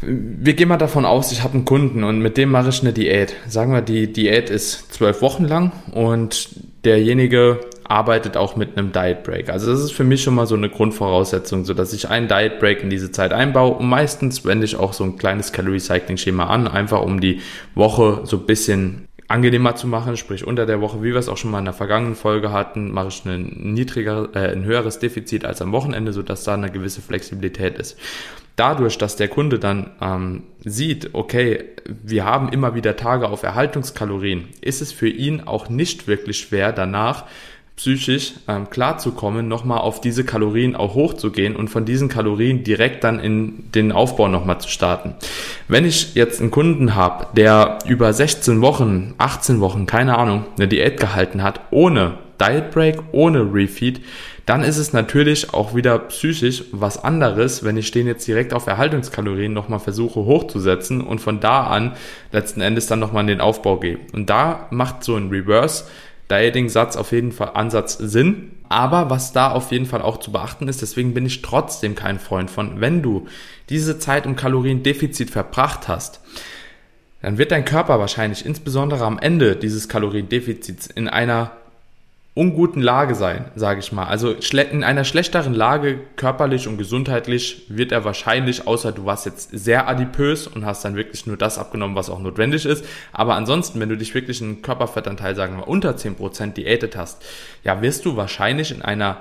wir 0.00 0.54
gehen 0.54 0.68
mal 0.68 0.76
davon 0.76 1.04
aus, 1.04 1.32
ich 1.32 1.42
habe 1.42 1.54
einen 1.54 1.64
Kunden 1.64 2.04
und 2.04 2.20
mit 2.20 2.36
dem 2.36 2.50
mache 2.50 2.68
ich 2.68 2.80
eine 2.82 2.92
Diät. 2.92 3.34
Sagen 3.48 3.72
wir, 3.72 3.82
die 3.82 4.12
Diät 4.12 4.50
ist 4.50 4.92
zwölf 4.92 5.22
Wochen 5.22 5.44
lang 5.44 5.72
und 5.92 6.50
derjenige 6.84 7.60
arbeitet 7.88 8.36
auch 8.36 8.56
mit 8.56 8.76
einem 8.76 8.92
Diet 8.92 9.22
Break. 9.24 9.48
Also 9.48 9.70
das 9.70 9.80
ist 9.80 9.92
für 9.92 10.04
mich 10.04 10.22
schon 10.22 10.34
mal 10.34 10.46
so 10.46 10.54
eine 10.54 10.68
Grundvoraussetzung, 10.68 11.64
so 11.64 11.74
dass 11.74 11.92
ich 11.92 12.08
einen 12.08 12.28
Diet 12.28 12.58
Break 12.60 12.82
in 12.82 12.90
diese 12.90 13.10
Zeit 13.10 13.32
einbaue 13.32 13.76
und 13.76 13.88
meistens 13.88 14.44
wende 14.44 14.66
ich 14.66 14.76
auch 14.76 14.92
so 14.92 15.04
ein 15.04 15.16
kleines 15.16 15.52
Calorie 15.52 15.80
Cycling 15.80 16.18
Schema 16.18 16.46
an, 16.46 16.68
einfach 16.68 17.02
um 17.02 17.20
die 17.20 17.40
Woche 17.74 18.20
so 18.24 18.36
ein 18.36 18.46
bisschen 18.46 19.08
angenehmer 19.28 19.76
zu 19.76 19.86
machen, 19.86 20.16
sprich 20.16 20.46
unter 20.46 20.64
der 20.64 20.80
Woche, 20.80 21.02
wie 21.02 21.12
wir 21.12 21.16
es 21.16 21.28
auch 21.28 21.36
schon 21.36 21.50
mal 21.50 21.58
in 21.58 21.66
der 21.66 21.74
vergangenen 21.74 22.14
Folge 22.14 22.50
hatten, 22.50 22.90
mache 22.92 23.08
ich 23.08 23.24
ein 23.26 23.72
niedriger, 23.74 24.30
äh, 24.34 24.52
ein 24.52 24.64
höheres 24.64 24.98
Defizit 24.98 25.44
als 25.44 25.60
am 25.60 25.72
Wochenende, 25.72 26.12
so 26.12 26.22
dass 26.22 26.44
da 26.44 26.54
eine 26.54 26.70
gewisse 26.70 27.02
Flexibilität 27.02 27.78
ist. 27.78 27.98
Dadurch, 28.56 28.98
dass 28.98 29.16
der 29.16 29.28
Kunde 29.28 29.58
dann 29.58 29.90
ähm, 30.00 30.42
sieht, 30.64 31.10
okay, 31.12 31.64
wir 32.02 32.24
haben 32.24 32.48
immer 32.48 32.74
wieder 32.74 32.96
Tage 32.96 33.28
auf 33.28 33.42
Erhaltungskalorien, 33.42 34.48
ist 34.62 34.82
es 34.82 34.92
für 34.92 35.08
ihn 35.08 35.42
auch 35.42 35.68
nicht 35.68 36.08
wirklich 36.08 36.38
schwer, 36.38 36.72
danach 36.72 37.26
psychisch 37.78 38.34
ähm, 38.48 38.68
klarzukommen, 38.70 39.46
nochmal 39.46 39.78
auf 39.78 40.00
diese 40.00 40.24
Kalorien 40.24 40.74
auch 40.74 40.94
hochzugehen 40.94 41.54
und 41.54 41.68
von 41.68 41.84
diesen 41.84 42.08
Kalorien 42.08 42.64
direkt 42.64 43.04
dann 43.04 43.20
in 43.20 43.70
den 43.72 43.92
Aufbau 43.92 44.26
nochmal 44.26 44.60
zu 44.60 44.68
starten. 44.68 45.14
Wenn 45.68 45.84
ich 45.84 46.16
jetzt 46.16 46.40
einen 46.40 46.50
Kunden 46.50 46.96
habe, 46.96 47.28
der 47.36 47.78
über 47.86 48.12
16 48.12 48.60
Wochen, 48.60 49.14
18 49.18 49.60
Wochen, 49.60 49.86
keine 49.86 50.18
Ahnung, 50.18 50.44
eine 50.56 50.66
Diät 50.66 50.98
gehalten 50.98 51.44
hat, 51.44 51.60
ohne 51.70 52.18
Diet 52.40 52.72
Break, 52.72 52.98
ohne 53.12 53.42
Refeed, 53.54 54.00
dann 54.44 54.64
ist 54.64 54.78
es 54.78 54.92
natürlich 54.92 55.54
auch 55.54 55.74
wieder 55.76 55.98
psychisch 55.98 56.64
was 56.72 57.04
anderes, 57.04 57.62
wenn 57.64 57.76
ich 57.76 57.92
den 57.92 58.06
jetzt 58.08 58.26
direkt 58.26 58.54
auf 58.54 58.66
Erhaltungskalorien 58.66 59.52
nochmal 59.52 59.78
versuche 59.78 60.24
hochzusetzen 60.24 61.00
und 61.00 61.20
von 61.20 61.38
da 61.38 61.64
an 61.64 61.92
letzten 62.32 62.60
Endes 62.60 62.86
dann 62.86 62.98
nochmal 62.98 63.20
in 63.22 63.28
den 63.28 63.40
Aufbau 63.40 63.76
gehe. 63.76 63.98
Und 64.12 64.30
da 64.30 64.66
macht 64.70 65.04
so 65.04 65.14
ein 65.14 65.28
Reverse 65.28 65.84
Dieting-Satz 66.30 66.96
auf 66.96 67.12
jeden 67.12 67.32
Fall 67.32 67.52
Ansatz 67.54 67.94
Sinn. 67.94 68.52
Aber 68.68 69.08
was 69.08 69.32
da 69.32 69.50
auf 69.50 69.72
jeden 69.72 69.86
Fall 69.86 70.02
auch 70.02 70.18
zu 70.18 70.30
beachten 70.30 70.68
ist, 70.68 70.82
deswegen 70.82 71.14
bin 71.14 71.24
ich 71.24 71.42
trotzdem 71.42 71.94
kein 71.94 72.18
Freund 72.18 72.50
von, 72.50 72.80
wenn 72.80 73.02
du 73.02 73.26
diese 73.70 73.98
Zeit 73.98 74.26
im 74.26 74.36
Kaloriendefizit 74.36 75.30
verbracht 75.30 75.88
hast, 75.88 76.20
dann 77.22 77.38
wird 77.38 77.50
dein 77.50 77.64
Körper 77.64 77.98
wahrscheinlich 77.98 78.44
insbesondere 78.44 79.04
am 79.04 79.18
Ende 79.18 79.56
dieses 79.56 79.88
Kaloriendefizits 79.88 80.86
in 80.86 81.08
einer 81.08 81.52
unguten 82.38 82.80
Lage 82.80 83.16
sein, 83.16 83.46
sage 83.56 83.80
ich 83.80 83.90
mal. 83.90 84.04
Also 84.04 84.32
in 84.70 84.84
einer 84.84 85.02
schlechteren 85.02 85.54
Lage, 85.54 85.98
körperlich 86.14 86.68
und 86.68 86.78
gesundheitlich, 86.78 87.66
wird 87.68 87.90
er 87.90 88.04
wahrscheinlich, 88.04 88.68
außer 88.68 88.92
du 88.92 89.04
warst 89.04 89.26
jetzt 89.26 89.50
sehr 89.50 89.88
adipös 89.88 90.46
und 90.46 90.64
hast 90.64 90.84
dann 90.84 90.94
wirklich 90.94 91.26
nur 91.26 91.36
das 91.36 91.58
abgenommen, 91.58 91.96
was 91.96 92.08
auch 92.08 92.20
notwendig 92.20 92.64
ist. 92.64 92.84
Aber 93.10 93.34
ansonsten, 93.34 93.80
wenn 93.80 93.88
du 93.88 93.96
dich 93.96 94.14
wirklich 94.14 94.40
einen 94.40 94.62
Körperfettanteil, 94.62 95.34
sagen 95.34 95.56
wir, 95.56 95.66
unter 95.66 95.96
10% 95.96 96.52
diätet 96.52 96.96
hast, 96.96 97.24
ja, 97.64 97.82
wirst 97.82 98.04
du 98.04 98.16
wahrscheinlich 98.16 98.70
in 98.70 98.82
einer 98.82 99.16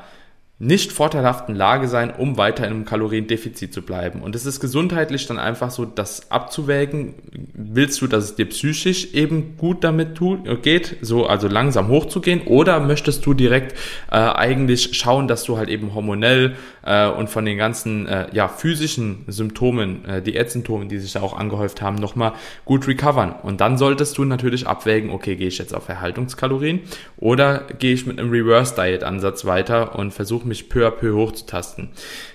nicht 0.60 0.92
vorteilhaften 0.92 1.54
Lage 1.54 1.88
sein, 1.88 2.12
um 2.12 2.38
weiter 2.38 2.66
in 2.66 2.74
einem 2.74 2.86
Kaloriendefizit 2.86 3.72
zu 3.72 3.84
bleiben. 3.84 4.24
Und 4.24 4.36
es 4.36 4.48
ist 4.48 4.60
gesundheitlich 4.60 5.28
dann 5.28 5.38
einfach 5.38 5.70
so, 5.70 5.86
das 5.86 6.32
abzuwägen. 6.32 7.14
Willst 7.54 8.02
du, 8.02 8.08
dass 8.08 8.24
es 8.24 8.36
dir 8.36 8.48
psychisch 8.48 9.14
eben 9.14 9.56
gut 9.58 9.84
damit 9.84 10.16
tut, 10.16 10.64
geht, 10.64 10.98
so 11.02 11.28
also 11.28 11.48
langsam 11.48 11.90
hochzugehen, 11.90 12.42
oder 12.48 12.80
möchtest 12.80 13.24
du 13.28 13.36
direkt 13.36 13.78
äh, 14.12 14.16
eigentlich 14.16 14.98
schauen, 14.98 15.28
dass 15.28 15.44
du 15.44 15.58
halt 15.58 15.70
eben 15.70 15.94
hormonell 15.94 16.56
äh, 16.88 17.10
und 17.10 17.30
von 17.30 17.46
den 17.46 17.58
ganzen 17.58 18.08
äh, 18.08 18.28
ja 18.32 18.48
physischen 18.48 19.26
Symptomen, 19.28 20.06
äh, 20.06 20.22
Diätsymptomen, 20.22 20.90
die 20.90 20.98
sich 20.98 21.14
da 21.14 21.22
auch 21.22 21.38
angehäuft 21.38 21.82
haben, 21.82 21.98
nochmal 21.98 22.34
gut 22.66 22.88
recovern. 22.88 23.36
Und 23.44 23.62
dann 23.62 23.78
solltest 23.78 24.18
du 24.18 24.26
natürlich 24.26 24.68
abwägen, 24.68 25.12
okay, 25.12 25.36
gehe 25.36 25.48
ich 25.48 25.58
jetzt 25.58 25.76
auf 25.76 25.90
Erhaltungskalorien 25.90 26.82
oder 27.18 27.66
gehe 27.80 27.94
ich 27.94 28.06
mit 28.06 28.20
einem 28.20 28.32
Reverse 28.32 28.76
Diet 28.76 29.04
Ansatz 29.04 29.46
weiter 29.46 30.00
und 30.00 30.14
versuche 30.14 30.48
mich 30.48 30.70
peu 30.70 30.88
à 30.88 30.92
peu 30.92 31.14
hochzutasten. 31.14 31.90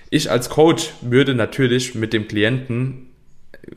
Ich 0.09 0.29
als 0.29 0.49
Coach 0.49 0.93
würde 1.01 1.33
natürlich 1.33 1.95
mit 1.95 2.13
dem 2.13 2.27
Klienten 2.27 3.12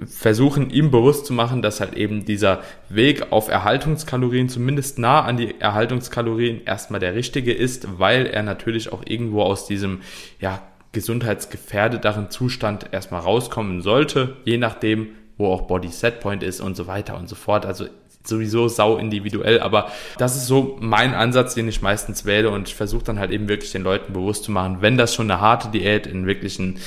versuchen, 0.04 0.70
ihm 0.70 0.90
bewusst 0.90 1.26
zu 1.26 1.32
machen, 1.32 1.62
dass 1.62 1.80
halt 1.80 1.94
eben 1.94 2.24
dieser 2.24 2.60
Weg 2.88 3.32
auf 3.32 3.48
Erhaltungskalorien, 3.48 4.48
zumindest 4.48 4.98
nah 4.98 5.22
an 5.22 5.36
die 5.36 5.60
Erhaltungskalorien, 5.60 6.64
erstmal 6.64 7.00
der 7.00 7.14
richtige 7.14 7.52
ist, 7.52 7.98
weil 7.98 8.26
er 8.26 8.42
natürlich 8.42 8.92
auch 8.92 9.02
irgendwo 9.06 9.42
aus 9.42 9.66
diesem, 9.66 10.00
ja, 10.40 10.62
gesundheitsgefährdeteren 10.92 12.30
Zustand 12.30 12.86
erstmal 12.92 13.20
rauskommen 13.20 13.82
sollte, 13.82 14.36
je 14.44 14.56
nachdem, 14.56 15.08
wo 15.36 15.52
auch 15.52 15.62
Body 15.62 15.88
Setpoint 15.88 16.42
ist 16.42 16.60
und 16.60 16.74
so 16.74 16.86
weiter 16.86 17.18
und 17.18 17.28
so 17.28 17.34
fort. 17.34 17.66
Also 17.66 17.86
sowieso 18.24 18.68
sau 18.68 18.96
individuell, 18.96 19.60
aber 19.60 19.92
das 20.18 20.36
ist 20.36 20.46
so 20.46 20.78
mein 20.80 21.14
Ansatz, 21.14 21.54
den 21.54 21.68
ich 21.68 21.82
meistens 21.82 22.24
wähle 22.24 22.50
und 22.50 22.68
ich 22.68 22.74
versuche 22.74 23.04
dann 23.04 23.18
halt 23.18 23.30
eben 23.30 23.48
wirklich 23.48 23.72
den 23.72 23.82
Leuten 23.82 24.14
bewusst 24.14 24.44
zu 24.44 24.52
machen, 24.52 24.78
wenn 24.80 24.96
das 24.96 25.14
schon 25.14 25.30
eine 25.30 25.40
harte 25.40 25.68
Diät 25.68 26.06
in 26.06 26.26
wirklich 26.26 26.58
ein 26.58 26.78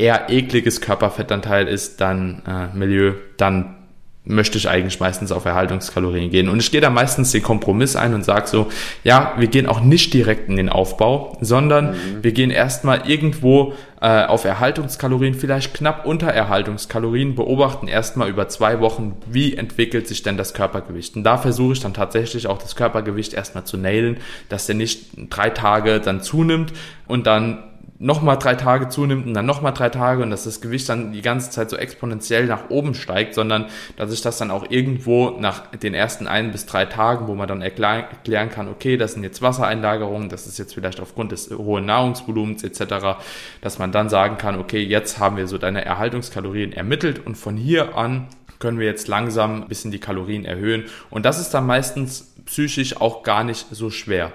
eher 0.00 0.30
ekliges 0.30 0.80
Körperfettanteil 0.80 1.68
ist, 1.68 2.00
dann 2.00 2.42
äh, 2.46 2.76
Milieu, 2.76 3.12
dann 3.36 3.76
möchte 4.24 4.58
ich 4.58 4.68
eigentlich 4.68 5.00
meistens 5.00 5.32
auf 5.32 5.46
Erhaltungskalorien 5.46 6.30
gehen. 6.30 6.48
Und 6.48 6.60
ich 6.60 6.70
gehe 6.70 6.80
da 6.80 6.90
meistens 6.90 7.32
den 7.32 7.42
Kompromiss 7.42 7.96
ein 7.96 8.12
und 8.14 8.22
sage 8.22 8.46
so, 8.46 8.68
ja, 9.02 9.34
wir 9.38 9.48
gehen 9.48 9.66
auch 9.66 9.80
nicht 9.80 10.12
direkt 10.12 10.48
in 10.48 10.56
den 10.56 10.68
Aufbau, 10.68 11.38
sondern 11.40 11.92
mhm. 11.92 12.22
wir 12.22 12.32
gehen 12.32 12.50
erstmal 12.50 13.08
irgendwo 13.10 13.72
äh, 14.00 14.24
auf 14.24 14.44
Erhaltungskalorien, 14.44 15.34
vielleicht 15.34 15.72
knapp 15.72 16.04
unter 16.04 16.28
Erhaltungskalorien, 16.28 17.34
beobachten 17.34 17.88
erstmal 17.88 18.28
über 18.28 18.48
zwei 18.48 18.80
Wochen, 18.80 19.16
wie 19.26 19.56
entwickelt 19.56 20.06
sich 20.06 20.22
denn 20.22 20.36
das 20.36 20.52
Körpergewicht. 20.52 21.16
Und 21.16 21.24
da 21.24 21.38
versuche 21.38 21.72
ich 21.72 21.80
dann 21.80 21.94
tatsächlich 21.94 22.46
auch 22.46 22.58
das 22.58 22.76
Körpergewicht 22.76 23.32
erstmal 23.32 23.64
zu 23.64 23.78
nailen, 23.78 24.18
dass 24.50 24.66
der 24.66 24.76
nicht 24.76 25.12
drei 25.30 25.48
Tage 25.48 25.98
dann 25.98 26.20
zunimmt 26.20 26.72
und 27.06 27.26
dann 27.26 27.69
nochmal 28.02 28.38
drei 28.38 28.54
Tage 28.54 28.88
zunimmt 28.88 29.26
und 29.26 29.34
dann 29.34 29.44
nochmal 29.44 29.74
drei 29.74 29.90
Tage 29.90 30.22
und 30.22 30.30
dass 30.30 30.44
das 30.44 30.62
Gewicht 30.62 30.88
dann 30.88 31.12
die 31.12 31.20
ganze 31.20 31.50
Zeit 31.50 31.68
so 31.68 31.76
exponentiell 31.76 32.46
nach 32.46 32.70
oben 32.70 32.94
steigt, 32.94 33.34
sondern 33.34 33.66
dass 33.96 34.10
ich 34.10 34.22
das 34.22 34.38
dann 34.38 34.50
auch 34.50 34.70
irgendwo 34.70 35.36
nach 35.38 35.66
den 35.66 35.92
ersten 35.92 36.26
ein 36.26 36.50
bis 36.50 36.64
drei 36.64 36.86
Tagen, 36.86 37.28
wo 37.28 37.34
man 37.34 37.46
dann 37.46 37.60
erklären 37.60 38.48
kann, 38.50 38.68
okay, 38.68 38.96
das 38.96 39.12
sind 39.12 39.22
jetzt 39.22 39.42
Wassereinlagerungen, 39.42 40.30
das 40.30 40.46
ist 40.46 40.58
jetzt 40.58 40.72
vielleicht 40.72 40.98
aufgrund 40.98 41.32
des 41.32 41.50
hohen 41.50 41.84
Nahrungsvolumens 41.84 42.64
etc., 42.64 43.18
dass 43.60 43.78
man 43.78 43.92
dann 43.92 44.08
sagen 44.08 44.38
kann, 44.38 44.58
okay, 44.58 44.82
jetzt 44.82 45.18
haben 45.18 45.36
wir 45.36 45.46
so 45.46 45.58
deine 45.58 45.84
Erhaltungskalorien 45.84 46.72
ermittelt 46.72 47.24
und 47.24 47.36
von 47.36 47.58
hier 47.58 47.98
an 47.98 48.28
können 48.60 48.78
wir 48.78 48.86
jetzt 48.86 49.08
langsam 49.08 49.62
ein 49.62 49.68
bisschen 49.68 49.90
die 49.90 50.00
Kalorien 50.00 50.46
erhöhen 50.46 50.84
und 51.10 51.26
das 51.26 51.38
ist 51.38 51.50
dann 51.50 51.66
meistens 51.66 52.32
psychisch 52.46 52.96
auch 52.96 53.22
gar 53.24 53.44
nicht 53.44 53.66
so 53.70 53.90
schwer. 53.90 54.32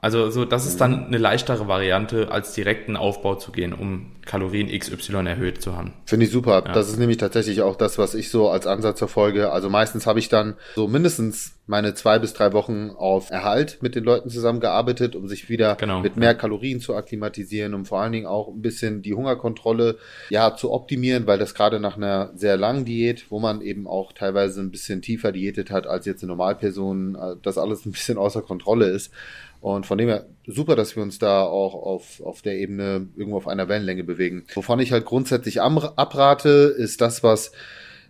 Also 0.00 0.30
so, 0.30 0.44
das 0.44 0.64
ist 0.64 0.80
dann 0.80 1.06
eine 1.06 1.18
leichtere 1.18 1.66
Variante, 1.66 2.30
als 2.30 2.52
direkten 2.52 2.96
Aufbau 2.96 3.34
zu 3.34 3.50
gehen, 3.50 3.72
um 3.72 4.12
Kalorien 4.24 4.68
XY 4.68 5.26
erhöht 5.26 5.60
zu 5.60 5.76
haben. 5.76 5.92
Finde 6.04 6.26
ich 6.26 6.32
super. 6.32 6.62
Ja. 6.64 6.72
Das 6.72 6.88
ist 6.88 6.98
nämlich 6.98 7.16
tatsächlich 7.16 7.62
auch 7.62 7.74
das, 7.74 7.98
was 7.98 8.14
ich 8.14 8.30
so 8.30 8.48
als 8.48 8.66
Ansatz 8.68 9.00
verfolge. 9.00 9.50
Also 9.50 9.68
meistens 9.70 10.06
habe 10.06 10.20
ich 10.20 10.28
dann 10.28 10.54
so 10.76 10.86
mindestens 10.86 11.54
meine 11.66 11.94
zwei 11.94 12.18
bis 12.18 12.32
drei 12.32 12.52
Wochen 12.52 12.90
auf 12.96 13.30
Erhalt 13.30 13.78
mit 13.82 13.94
den 13.94 14.04
Leuten 14.04 14.30
zusammengearbeitet, 14.30 15.16
um 15.16 15.28
sich 15.28 15.48
wieder 15.48 15.74
genau. 15.74 16.00
mit 16.00 16.16
mehr 16.16 16.34
Kalorien 16.34 16.80
zu 16.80 16.94
akklimatisieren, 16.94 17.74
um 17.74 17.84
vor 17.84 18.00
allen 18.00 18.12
Dingen 18.12 18.26
auch 18.26 18.48
ein 18.48 18.62
bisschen 18.62 19.02
die 19.02 19.14
Hungerkontrolle 19.14 19.98
ja 20.30 20.54
zu 20.56 20.72
optimieren, 20.72 21.26
weil 21.26 21.38
das 21.38 21.54
gerade 21.54 21.80
nach 21.80 21.96
einer 21.96 22.30
sehr 22.34 22.56
langen 22.56 22.84
Diät, 22.84 23.26
wo 23.30 23.40
man 23.40 23.60
eben 23.60 23.86
auch 23.86 24.12
teilweise 24.12 24.60
ein 24.60 24.70
bisschen 24.70 25.02
tiefer 25.02 25.32
diätet 25.32 25.70
hat 25.70 25.86
als 25.86 26.06
jetzt 26.06 26.22
eine 26.22 26.28
Normalperson, 26.28 27.16
äh, 27.16 27.36
das 27.42 27.58
alles 27.58 27.84
ein 27.84 27.92
bisschen 27.92 28.16
außer 28.16 28.42
Kontrolle 28.42 28.86
ist. 28.86 29.12
Und 29.60 29.86
von 29.86 29.98
dem 29.98 30.08
her 30.08 30.26
super, 30.46 30.76
dass 30.76 30.94
wir 30.94 31.02
uns 31.02 31.18
da 31.18 31.42
auch 31.42 31.74
auf, 31.74 32.20
auf 32.22 32.42
der 32.42 32.58
Ebene 32.58 33.08
irgendwo 33.16 33.38
auf 33.38 33.48
einer 33.48 33.68
Wellenlänge 33.68 34.04
bewegen. 34.04 34.44
Wovon 34.54 34.80
ich 34.80 34.92
halt 34.92 35.04
grundsätzlich 35.04 35.60
abrate, 35.60 36.74
ist 36.76 37.00
das, 37.00 37.22
was 37.22 37.52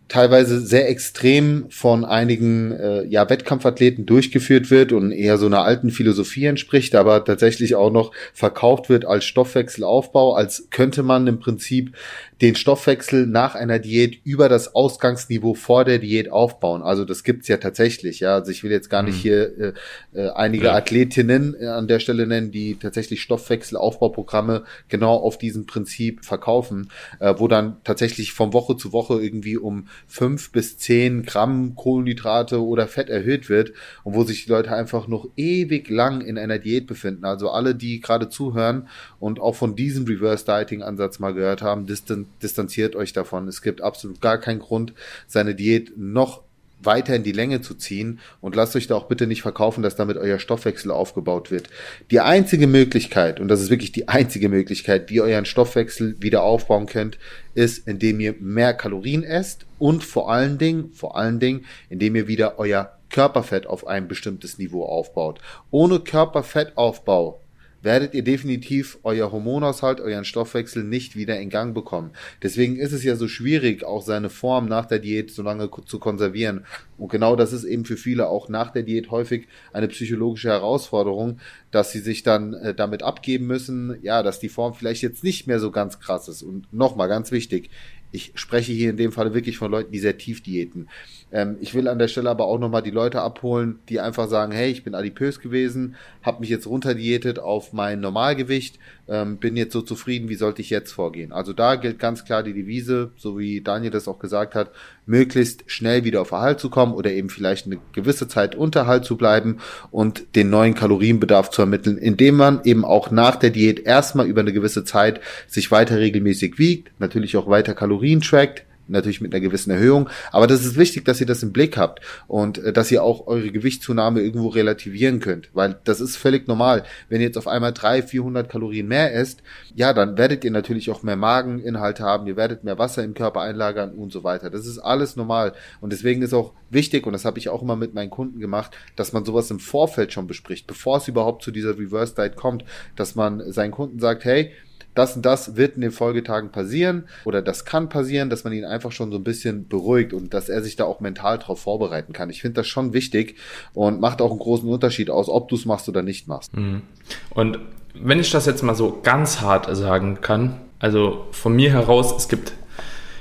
teilweise 0.09 0.61
sehr 0.61 0.89
extrem 0.89 1.67
von 1.71 2.05
einigen 2.05 2.73
äh, 2.73 3.05
ja, 3.05 3.29
Wettkampfathleten 3.29 4.07
durchgeführt 4.07 4.71
wird 4.71 4.93
und 4.93 5.13
eher 5.13 5.37
so 5.37 5.47
einer 5.47 5.65
alten 5.65 5.91
Philosophie 5.91 6.47
entspricht, 6.47 6.95
aber 6.95 7.25
tatsächlich 7.25 7.75
auch 7.75 7.91
noch 7.91 8.13
verkauft 8.33 8.89
wird 8.89 9.05
als 9.05 9.27
Stoffwechselaufbau, 9.27 10.35
als 10.35 10.69
könnte 10.71 11.03
man 11.03 11.27
im 11.27 11.39
Prinzip 11.39 11.95
den 12.41 12.55
Stoffwechsel 12.55 13.27
nach 13.27 13.55
einer 13.55 13.79
Diät 13.79 14.21
über 14.25 14.49
das 14.49 14.75
Ausgangsniveau 14.75 15.55
vor 15.55 15.85
der 15.85 15.99
Diät 15.99 16.31
aufbauen. 16.31 16.83
Also 16.83 17.05
das 17.05 17.25
gibt's 17.25 17.49
ja 17.49 17.57
tatsächlich. 17.57 18.21
Ja, 18.21 18.37
also 18.37 18.53
ich 18.53 18.63
will 18.63 18.71
jetzt 18.71 18.91
gar 18.91 19.03
nicht 19.03 19.17
mhm. 19.17 19.23
hier 19.23 19.59
äh, 19.59 19.73
äh, 20.15 20.31
einige 20.31 20.67
ja. 20.67 20.75
Athletinnen 20.75 21.57
äh, 21.61 21.67
an 21.67 21.89
der 21.89 21.99
Stelle 21.99 22.27
nennen, 22.27 22.53
die 22.53 22.77
tatsächlich 22.77 23.23
Stoffwechselaufbauprogramme 23.23 24.65
genau 24.89 25.17
auf 25.17 25.37
diesem 25.37 25.67
Prinzip 25.67 26.25
verkaufen, 26.25 26.91
äh, 27.19 27.35
wo 27.37 27.49
dann 27.49 27.79
tatsächlich 27.83 28.33
von 28.33 28.53
Woche 28.53 28.77
zu 28.77 28.93
Woche 28.93 29.21
irgendwie 29.21 29.57
um 29.57 29.89
fünf 30.07 30.53
bis 30.53 30.79
zehn 30.79 31.23
Gramm 31.23 31.75
Kohlenhydrate 31.75 32.63
oder 32.63 32.87
Fett 32.87 33.09
erhöht 33.09 33.49
wird 33.49 33.73
und 34.05 34.15
wo 34.15 34.25
sich 34.25 34.45
die 34.45 34.51
Leute 34.51 34.73
einfach 34.73 35.09
noch 35.09 35.29
ewig 35.37 35.89
lang 35.91 36.21
in 36.21 36.39
einer 36.39 36.59
Diät 36.59 36.87
befinden. 36.87 37.25
Also 37.25 37.51
alle, 37.51 37.75
die 37.75 38.01
gerade 38.01 38.29
zuhören 38.29 38.89
und 39.21 39.41
auch 39.41 39.55
von 39.55 39.77
diesem 39.77 40.07
Reverse 40.07 40.45
Dieting 40.45 40.83
Ansatz 40.83 41.19
mal 41.19 41.35
gehört 41.35 41.63
haben, 41.63 41.87
distanziert 41.87 42.97
euch 42.97 43.13
davon. 43.13 43.49
Es 43.49 43.63
gibt 43.63 43.81
absolut 43.81 44.21
gar 44.21 44.39
keinen 44.39 44.61
Grund, 44.61 44.93
seine 45.27 45.55
Diät 45.55 45.93
noch 45.97 46.43
weiter 46.83 47.15
in 47.15 47.23
die 47.23 47.33
Länge 47.33 47.61
zu 47.61 47.75
ziehen 47.75 48.21
und 48.41 48.55
lasst 48.55 48.77
euch 48.77 48.87
da 48.87 48.95
auch 48.95 49.09
bitte 49.09 49.27
nicht 49.27 49.43
verkaufen, 49.43 49.83
dass 49.83 49.97
damit 49.97 50.17
euer 50.17 50.39
Stoffwechsel 50.39 50.91
aufgebaut 50.91 51.51
wird. 51.51 51.69
Die 52.11 52.21
einzige 52.21 52.67
Möglichkeit, 52.67 53.41
und 53.41 53.49
das 53.49 53.61
ist 53.61 53.71
wirklich 53.71 53.93
die 53.93 54.09
einzige 54.09 54.49
Möglichkeit, 54.49 55.11
wie 55.11 55.17
ihr 55.17 55.25
euren 55.25 55.45
Stoffwechsel 55.45 56.17
wieder 56.21 56.43
aufbauen 56.43 56.87
könnt, 56.87 57.19
ist, 57.55 57.87
indem 57.89 58.21
ihr 58.21 58.35
mehr 58.39 58.75
Kalorien 58.75 59.25
esst 59.25 59.67
und 59.79 60.05
vor 60.05 60.31
allen 60.31 60.59
Dingen, 60.59 60.93
vor 60.93 61.17
allen 61.17 61.41
Dingen, 61.41 61.65
indem 61.89 62.15
ihr 62.15 62.29
wieder 62.29 62.59
euer 62.59 62.93
Körperfett 63.11 63.67
auf 63.67 63.87
ein 63.87 64.07
bestimmtes 64.07 64.59
Niveau 64.59 64.85
aufbaut. 64.85 65.41
Ohne 65.71 66.01
Körperfettaufbau 66.01 67.41
werdet 67.83 68.15
ihr 68.15 68.23
definitiv 68.23 68.99
euer 69.03 69.31
Hormonhaushalt, 69.31 70.01
euren 70.01 70.25
Stoffwechsel 70.25 70.85
nicht 70.85 71.17
wieder 71.17 71.39
in 71.39 71.51
Gang 71.51 71.75
bekommen. 71.75 72.11
Deswegen 72.43 72.77
ist 72.77 72.93
es 72.93 73.05
ja 73.05 73.17
so 73.17 73.29
schwierig, 73.29 73.85
auch 73.85 74.03
seine 74.03 74.31
Form 74.31 74.67
nach 74.67 74.87
der 74.87 74.99
Diät 74.99 75.31
so 75.31 75.43
lange 75.43 75.71
zu 75.87 75.99
konservieren. 75.99 76.65
Und 76.97 77.11
genau 77.11 77.37
das 77.37 77.53
ist 77.53 77.65
eben 77.65 77.85
für 77.85 77.97
viele 77.97 78.29
auch 78.29 78.49
nach 78.49 78.71
der 78.71 78.83
Diät 78.83 79.11
häufig 79.11 79.47
eine 79.73 79.89
psychologische 79.89 80.49
Herausforderung, 80.49 81.39
dass 81.71 81.93
sie 81.93 82.01
sich 82.01 82.23
dann 82.23 82.55
äh, 82.55 82.75
damit 82.75 83.03
abgeben 83.03 83.47
müssen, 83.47 83.99
ja, 84.03 84.23
dass 84.23 84.41
die 84.41 84.49
Form 84.49 84.75
vielleicht 84.75 85.03
jetzt 85.03 85.23
nicht 85.23 85.47
mehr 85.47 85.61
so 85.61 85.71
ganz 85.71 86.01
krass 86.01 86.29
ist. 86.29 86.43
Und 86.43 86.73
nochmal 86.73 87.09
ganz 87.09 87.31
wichtig, 87.31 87.71
ich 88.11 88.33
spreche 88.35 88.73
hier 88.73 88.91
in 88.91 88.97
dem 88.97 89.13
Fall 89.13 89.35
wirklich 89.35 89.59
von 89.59 89.71
Leuten, 89.71 89.93
die 89.93 89.99
sehr 89.99 90.17
tief 90.17 90.43
diäten. 90.43 90.89
Ähm, 91.31 91.57
ich 91.61 91.75
will 91.75 91.89
an 91.89 91.99
der 91.99 92.09
Stelle 92.09 92.31
aber 92.31 92.47
auch 92.47 92.59
nochmal 92.59 92.83
die 92.83 92.91
Leute 92.91 93.21
abholen, 93.21 93.79
die 93.89 94.01
einfach 94.01 94.29
sagen, 94.29 94.53
hey, 94.53 94.71
ich 94.71 94.83
bin 94.83 94.95
adipös 94.95 95.41
gewesen, 95.41 95.97
habe 96.23 96.41
mich 96.41 96.49
jetzt 96.49 96.67
runterdiätet 96.67 97.39
auf 97.39 97.73
mein 97.73 98.01
Normalgewicht, 98.01 98.79
ähm, 99.09 99.37
bin 99.37 99.57
jetzt 99.57 99.73
so 99.73 99.83
zufrieden, 99.83 100.29
wie 100.29 100.37
sollte 100.37 100.63
ich 100.63 100.71
jetzt 100.71 100.93
vorgehen? 100.93 101.33
Also 101.33 101.53
da 101.53 101.77
gilt 101.77 101.99
ganz 101.99 102.25
klar 102.25 102.43
die 102.43 102.55
Devise, 102.55 103.11
so 103.17 103.39
wie 103.39 103.61
Daniel 103.61 103.91
das 103.91 104.09
auch 104.09 104.19
gesagt 104.19 104.55
hat, 104.55 104.71
möglichst 105.05 105.65
schnell 105.67 106.05
wieder 106.05 106.21
auf 106.23 106.31
Erhalt 106.31 106.61
zu 106.61 106.71
kommen 106.71 106.95
oder 106.95 107.11
eben 107.11 107.31
vielleicht 107.31 107.67
eine 107.67 107.79
gewisse 107.93 108.29
Zeit 108.29 108.55
unterhalt 108.55 109.05
zu 109.05 109.17
bleiben 109.17 109.59
und 109.91 110.35
den 110.35 110.51
neuen 110.51 110.75
Kalorienbedarf 110.75 111.51
zu 111.51 111.63
ermitteln, 111.63 111.99
indem 111.99 112.37
man 112.37 112.61
eben 112.65 112.85
auch 112.85 113.11
nach 113.11 113.37
der 113.37 113.51
Diät 113.51 113.81
erstmal 113.81 114.27
über 114.27 114.41
eine 114.41 114.53
gewisse 114.53 114.85
Zeit 114.85 115.21
sich 115.47 115.71
weiter 115.71 115.99
regelmäßig 115.99 116.59
wiegt, 116.59 116.91
natürlich 117.01 117.37
auch 117.37 117.49
weiter 117.49 117.75
Kalorien 117.75 117.98
trackt, 118.21 118.65
natürlich 118.89 119.21
mit 119.21 119.33
einer 119.33 119.41
gewissen 119.41 119.71
Erhöhung. 119.71 120.09
Aber 120.33 120.47
das 120.47 120.65
ist 120.65 120.77
wichtig, 120.77 121.05
dass 121.05 121.21
ihr 121.21 121.27
das 121.27 121.43
im 121.43 121.53
Blick 121.53 121.77
habt 121.77 122.01
und 122.27 122.59
äh, 122.59 122.73
dass 122.73 122.91
ihr 122.91 123.03
auch 123.03 123.27
eure 123.27 123.51
Gewichtszunahme 123.51 124.21
irgendwo 124.21 124.49
relativieren 124.49 125.21
könnt, 125.21 125.51
weil 125.53 125.79
das 125.85 126.01
ist 126.01 126.17
völlig 126.17 126.49
normal. 126.49 126.85
Wenn 127.09 127.21
ihr 127.21 127.27
jetzt 127.27 127.39
auf 127.39 127.49
einmal 127.49 127.73
300, 127.73 128.09
400 128.11 128.49
Kalorien 128.49 128.89
mehr 128.89 129.15
esst, 129.15 129.43
ja, 129.75 129.93
dann 129.93 130.17
werdet 130.19 130.45
ihr 130.45 130.51
natürlich 130.51 130.91
auch 130.91 131.03
mehr 131.03 131.17
Mageninhalt 131.17 132.01
haben, 132.01 132.27
ihr 132.27 132.37
werdet 132.37 132.65
mehr 132.65 132.79
Wasser 132.79 133.05
im 133.05 133.15
Körper 133.15 133.41
einlagern 133.43 133.93
und 133.93 134.13
so 134.13 134.25
weiter. 134.25 134.51
Das 134.51 134.67
ist 134.67 134.79
alles 134.79 135.17
normal 135.17 135.53
und 135.81 135.93
deswegen 135.93 136.23
ist 136.23 136.35
auch 136.35 136.55
wichtig, 136.71 137.07
und 137.07 137.13
das 137.13 137.25
habe 137.25 137.39
ich 137.39 137.49
auch 137.49 137.63
immer 137.63 137.77
mit 137.77 137.95
meinen 137.95 138.11
Kunden 138.11 138.41
gemacht, 138.41 138.73
dass 138.97 139.13
man 139.13 139.25
sowas 139.25 139.51
im 139.51 139.61
Vorfeld 139.61 140.13
schon 140.13 140.27
bespricht, 140.27 140.67
bevor 140.67 140.99
es 140.99 141.09
überhaupt 141.09 141.43
zu 141.43 141.51
dieser 141.51 141.79
Reverse 141.79 142.15
Diet 142.15 142.37
kommt, 142.37 142.65
dass 142.97 143.15
man 143.15 143.53
seinen 143.53 143.71
Kunden 143.71 143.99
sagt, 143.99 144.25
hey, 144.25 144.53
das 144.99 145.17
und 145.17 145.25
das 145.25 145.57
wird 145.57 145.77
in 145.77 145.83
den 145.83 145.93
Folgetagen 145.93 146.51
passieren 146.51 147.05
oder 147.25 147.41
das 147.41 147.65
kann 147.65 147.89
passieren, 147.89 148.31
dass 148.31 148.45
man 148.45 148.53
ihn 148.53 148.65
einfach 148.65 148.93
schon 148.93 149.11
so 149.11 149.19
ein 149.19 149.25
bisschen 149.25 149.69
beruhigt 149.69 150.13
und 150.13 150.35
dass 150.35 150.49
er 150.49 150.63
sich 150.63 150.77
da 150.77 150.85
auch 150.85 151.01
mental 151.01 151.39
drauf 151.39 151.61
vorbereiten 151.61 152.13
kann. 152.13 152.31
Ich 152.31 152.43
finde 152.43 152.55
das 152.55 152.67
schon 152.67 152.93
wichtig 152.93 153.37
und 153.75 154.01
macht 154.01 154.21
auch 154.21 154.31
einen 154.31 154.41
großen 154.41 154.69
Unterschied 154.69 155.11
aus, 155.11 155.29
ob 155.29 155.49
du 155.49 155.55
es 155.55 155.65
machst 155.65 155.89
oder 155.89 156.03
nicht 156.03 156.27
machst. 156.27 156.55
Mhm. 156.57 156.83
Und 157.31 157.61
wenn 157.95 158.21
ich 158.21 158.31
das 158.31 158.47
jetzt 158.47 158.63
mal 158.63 158.75
so 158.75 159.01
ganz 159.03 159.41
hart 159.41 159.75
sagen 159.77 160.21
kann, 160.21 160.61
also 160.79 161.27
von 161.31 161.55
mir 161.55 161.71
heraus, 161.71 162.15
es 162.17 162.29
gibt 162.29 162.53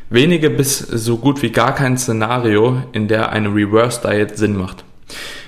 wenige 0.09 0.49
bis 0.49 0.79
so 0.79 1.17
gut 1.17 1.41
wie 1.41 1.51
gar 1.51 1.75
kein 1.75 1.97
Szenario, 1.97 2.83
in 2.91 3.07
der 3.07 3.31
eine 3.31 3.49
Reverse 3.49 4.01
Diet 4.01 4.37
Sinn 4.37 4.55
macht. 4.55 4.83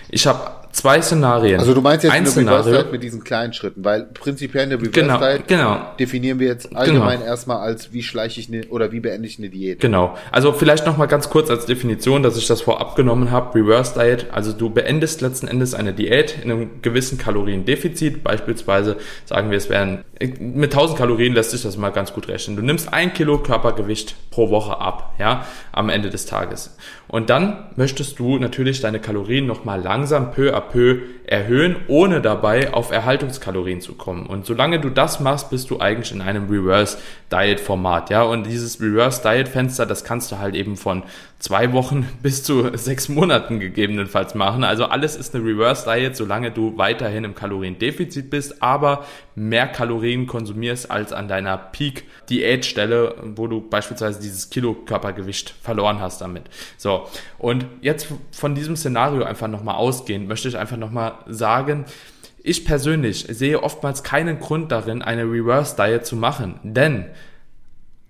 Ich 0.09 0.27
habe 0.27 0.58
zwei 0.71 1.01
Szenarien. 1.01 1.59
Also 1.59 1.73
du 1.73 1.81
meinst 1.81 2.03
jetzt 2.03 2.13
ein 2.13 2.19
eine 2.19 2.29
Szenario. 2.29 2.59
Reverse 2.59 2.83
Diet 2.83 2.91
mit 2.91 3.03
diesen 3.03 3.23
kleinen 3.23 3.53
Schritten, 3.53 3.83
weil 3.83 4.03
prinzipiell 4.03 4.63
eine 4.63 4.75
Reverse 4.75 4.91
Genau, 4.91 5.17
Diet 5.19 5.47
genau. 5.47 5.77
definieren 5.99 6.39
wir 6.39 6.47
jetzt 6.47 6.75
allgemein 6.75 7.21
erstmal 7.21 7.57
als 7.57 7.93
wie 7.93 8.03
schleiche 8.03 8.39
ich 8.39 8.49
eine 8.49 8.65
oder 8.67 8.91
wie 8.91 8.99
beende 8.99 9.27
ich 9.27 9.39
eine 9.39 9.49
Diät. 9.49 9.79
Genau. 9.79 10.17
Also 10.31 10.53
vielleicht 10.53 10.85
noch 10.85 10.97
mal 10.97 11.07
ganz 11.07 11.29
kurz 11.29 11.49
als 11.49 11.65
Definition, 11.65 12.23
dass 12.23 12.37
ich 12.37 12.47
das 12.47 12.61
vorab 12.61 12.95
genommen 12.95 13.31
habe. 13.31 13.59
Reverse 13.59 13.93
Diet, 13.97 14.27
also 14.31 14.53
du 14.53 14.69
beendest 14.69 15.21
letzten 15.21 15.47
Endes 15.47 15.73
eine 15.73 15.93
Diät 15.93 16.35
in 16.43 16.51
einem 16.51 16.81
gewissen 16.81 17.17
Kaloriendefizit. 17.17 18.23
Beispielsweise 18.23 18.97
sagen 19.25 19.51
wir, 19.51 19.57
es 19.57 19.69
wären 19.69 20.03
mit 20.39 20.73
1000 20.73 20.97
Kalorien 20.97 21.33
lässt 21.33 21.51
sich 21.51 21.61
das 21.61 21.77
mal 21.77 21.91
ganz 21.91 22.13
gut 22.13 22.27
rechnen. 22.27 22.57
Du 22.57 22.61
nimmst 22.61 22.91
ein 22.91 23.13
Kilo 23.13 23.37
Körpergewicht 23.37 24.15
pro 24.31 24.49
Woche 24.49 24.77
ab, 24.77 25.15
ja, 25.17 25.45
am 25.71 25.89
Ende 25.89 26.09
des 26.09 26.25
Tages. 26.25 26.75
Und 27.07 27.29
dann 27.29 27.69
möchtest 27.77 28.19
du 28.19 28.37
natürlich 28.37 28.81
deine 28.81 28.99
Kalorien 28.99 29.47
noch 29.47 29.63
mal 29.63 29.81
langsam 29.81 30.31
peu 30.31 30.53
à 30.59 30.61
peu 30.61 30.99
erhöhen, 31.25 31.75
ohne 31.87 32.21
dabei 32.21 32.73
auf 32.73 32.91
Erhaltungskalorien 32.91 33.81
zu 33.81 33.93
kommen. 33.93 34.25
Und 34.25 34.45
solange 34.45 34.79
du 34.79 34.89
das 34.89 35.19
machst, 35.19 35.49
bist 35.49 35.69
du 35.69 35.79
eigentlich 35.79 36.11
in 36.11 36.21
einem 36.21 36.49
Reverse 36.49 36.97
Diet 37.31 37.59
Format, 37.59 38.09
ja. 38.09 38.23
Und 38.23 38.45
dieses 38.45 38.81
Reverse 38.81 39.21
Diet 39.21 39.47
Fenster, 39.47 39.85
das 39.85 40.03
kannst 40.03 40.31
du 40.31 40.39
halt 40.39 40.55
eben 40.55 40.75
von 40.75 41.03
zwei 41.39 41.73
Wochen 41.73 42.07
bis 42.21 42.43
zu 42.43 42.77
sechs 42.77 43.09
Monaten 43.09 43.59
gegebenenfalls 43.59 44.35
machen. 44.35 44.63
Also 44.63 44.85
alles 44.85 45.15
ist 45.15 45.33
eine 45.33 45.43
Reverse 45.43 45.89
Diet, 45.89 46.15
solange 46.15 46.51
du 46.51 46.77
weiterhin 46.77 47.23
im 47.23 47.33
Kaloriendefizit 47.33 48.29
bist, 48.29 48.61
aber 48.61 49.05
mehr 49.35 49.67
Kalorien 49.67 50.27
konsumierst 50.27 50.91
als 50.91 51.13
an 51.13 51.27
deiner 51.27 51.57
Peak 51.57 52.03
Diätstelle, 52.29 53.15
wo 53.35 53.47
du 53.47 53.61
beispielsweise 53.61 54.21
dieses 54.21 54.49
Kilo 54.49 54.73
Körpergewicht 54.73 55.55
verloren 55.61 55.99
hast 55.99 56.21
damit. 56.21 56.43
So. 56.77 57.07
Und 57.37 57.65
jetzt 57.81 58.07
von 58.31 58.53
diesem 58.53 58.75
Szenario 58.75 59.23
einfach 59.23 59.47
nochmal 59.47 59.75
ausgehend, 59.75 60.27
möchte 60.27 60.49
ich 60.49 60.57
einfach 60.57 60.77
nochmal 60.77 61.13
sagen, 61.27 61.85
ich 62.43 62.65
persönlich 62.65 63.25
sehe 63.29 63.61
oftmals 63.63 64.03
keinen 64.03 64.39
Grund 64.39 64.71
darin, 64.71 65.01
eine 65.01 65.23
Reverse 65.23 65.75
Diet 65.75 66.05
zu 66.05 66.15
machen, 66.15 66.59
denn 66.63 67.05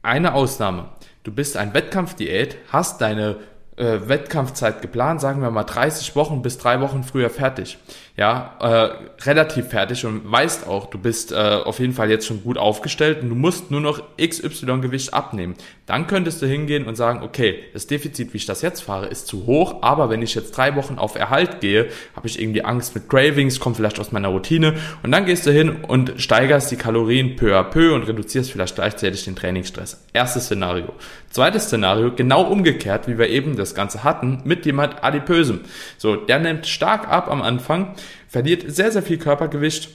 eine 0.02 0.34
Ausnahme. 0.34 0.90
Du 1.30 1.36
bist 1.36 1.58
ein 1.58 1.76
Wettkampfdiät, 1.76 2.58
hast 2.72 3.02
deine 3.02 3.38
äh, 3.80 4.08
Wettkampfzeit 4.08 4.82
geplant, 4.82 5.22
sagen 5.22 5.42
wir 5.42 5.50
mal 5.52 5.64
30 5.64 6.16
Wochen 6.16 6.42
bis 6.42 6.58
drei 6.58 6.82
Wochen 6.82 7.04
früher 7.04 7.30
fertig 7.30 7.78
ja, 8.20 8.58
äh, 8.60 9.24
relativ 9.24 9.70
fertig 9.70 10.06
und 10.06 10.30
weißt 10.30 10.68
auch, 10.68 10.88
du 10.88 10.98
bist 10.98 11.32
äh, 11.32 11.36
auf 11.36 11.80
jeden 11.80 11.94
Fall 11.94 12.10
jetzt 12.10 12.28
schon 12.28 12.44
gut 12.44 12.58
aufgestellt 12.58 13.24
und 13.24 13.30
du 13.30 13.36
musst 13.36 13.72
nur 13.72 13.80
noch 13.80 14.02
XY 14.18 14.82
Gewicht 14.82 15.14
abnehmen. 15.14 15.56
Dann 15.86 16.06
könntest 16.06 16.42
du 16.42 16.46
hingehen 16.46 16.86
und 16.86 16.96
sagen, 16.96 17.24
okay, 17.24 17.64
das 17.72 17.88
Defizit, 17.88 18.34
wie 18.34 18.38
ich 18.38 18.46
das 18.46 18.62
jetzt 18.62 18.82
fahre, 18.82 19.06
ist 19.06 19.28
zu 19.28 19.46
hoch, 19.46 19.84
aber 19.84 20.10
wenn 20.10 20.22
ich 20.22 20.36
jetzt 20.36 20.52
drei 20.52 20.76
Wochen 20.76 20.98
auf 20.98 21.16
Erhalt 21.16 21.62
gehe, 21.62 21.88
habe 22.14 22.28
ich 22.28 22.42
irgendwie 22.42 22.66
Angst 22.66 22.94
mit 22.94 23.08
Cravings, 23.08 23.62
kommt 23.62 23.78
vielleicht 23.78 24.02
aus 24.02 24.12
meiner 24.12 24.28
Routine 24.28 24.74
und 25.02 25.14
dann 25.14 25.26
gehst 25.26 25.46
du 25.46 25.52
hin 25.52 25.78
und 25.88 26.16
steigerst 26.18 26.72
die 26.72 26.76
Kalorien 26.76 27.38
peu 27.38 27.58
à 27.58 27.64
peu 27.64 27.96
und 27.96 28.04
reduzierst 28.04 28.52
vielleicht 28.52 28.76
gleichzeitig 28.76 29.24
den 29.24 29.38
Trainingsstress. 29.38 30.04
Erstes 30.12 30.44
Szenario. 30.48 30.92
Zweites 31.30 31.66
Szenario, 31.66 32.12
genau 32.16 32.44
umgekehrt, 32.44 33.08
wie 33.08 33.18
wir 33.18 33.30
eben 33.30 33.56
das 33.56 33.76
Ganze 33.76 34.04
hatten, 34.04 34.42
mit 34.46 34.66
jemand 34.66 35.04
Adipösem. 35.04 35.62
So, 35.98 36.16
der 36.16 36.40
nimmt 36.40 36.66
stark 36.66 37.08
ab 37.08 37.30
am 37.30 37.42
Anfang, 37.42 37.94
verliert 38.28 38.64
sehr, 38.68 38.92
sehr 38.92 39.04
viel 39.04 39.18
Körpergewicht, 39.18 39.90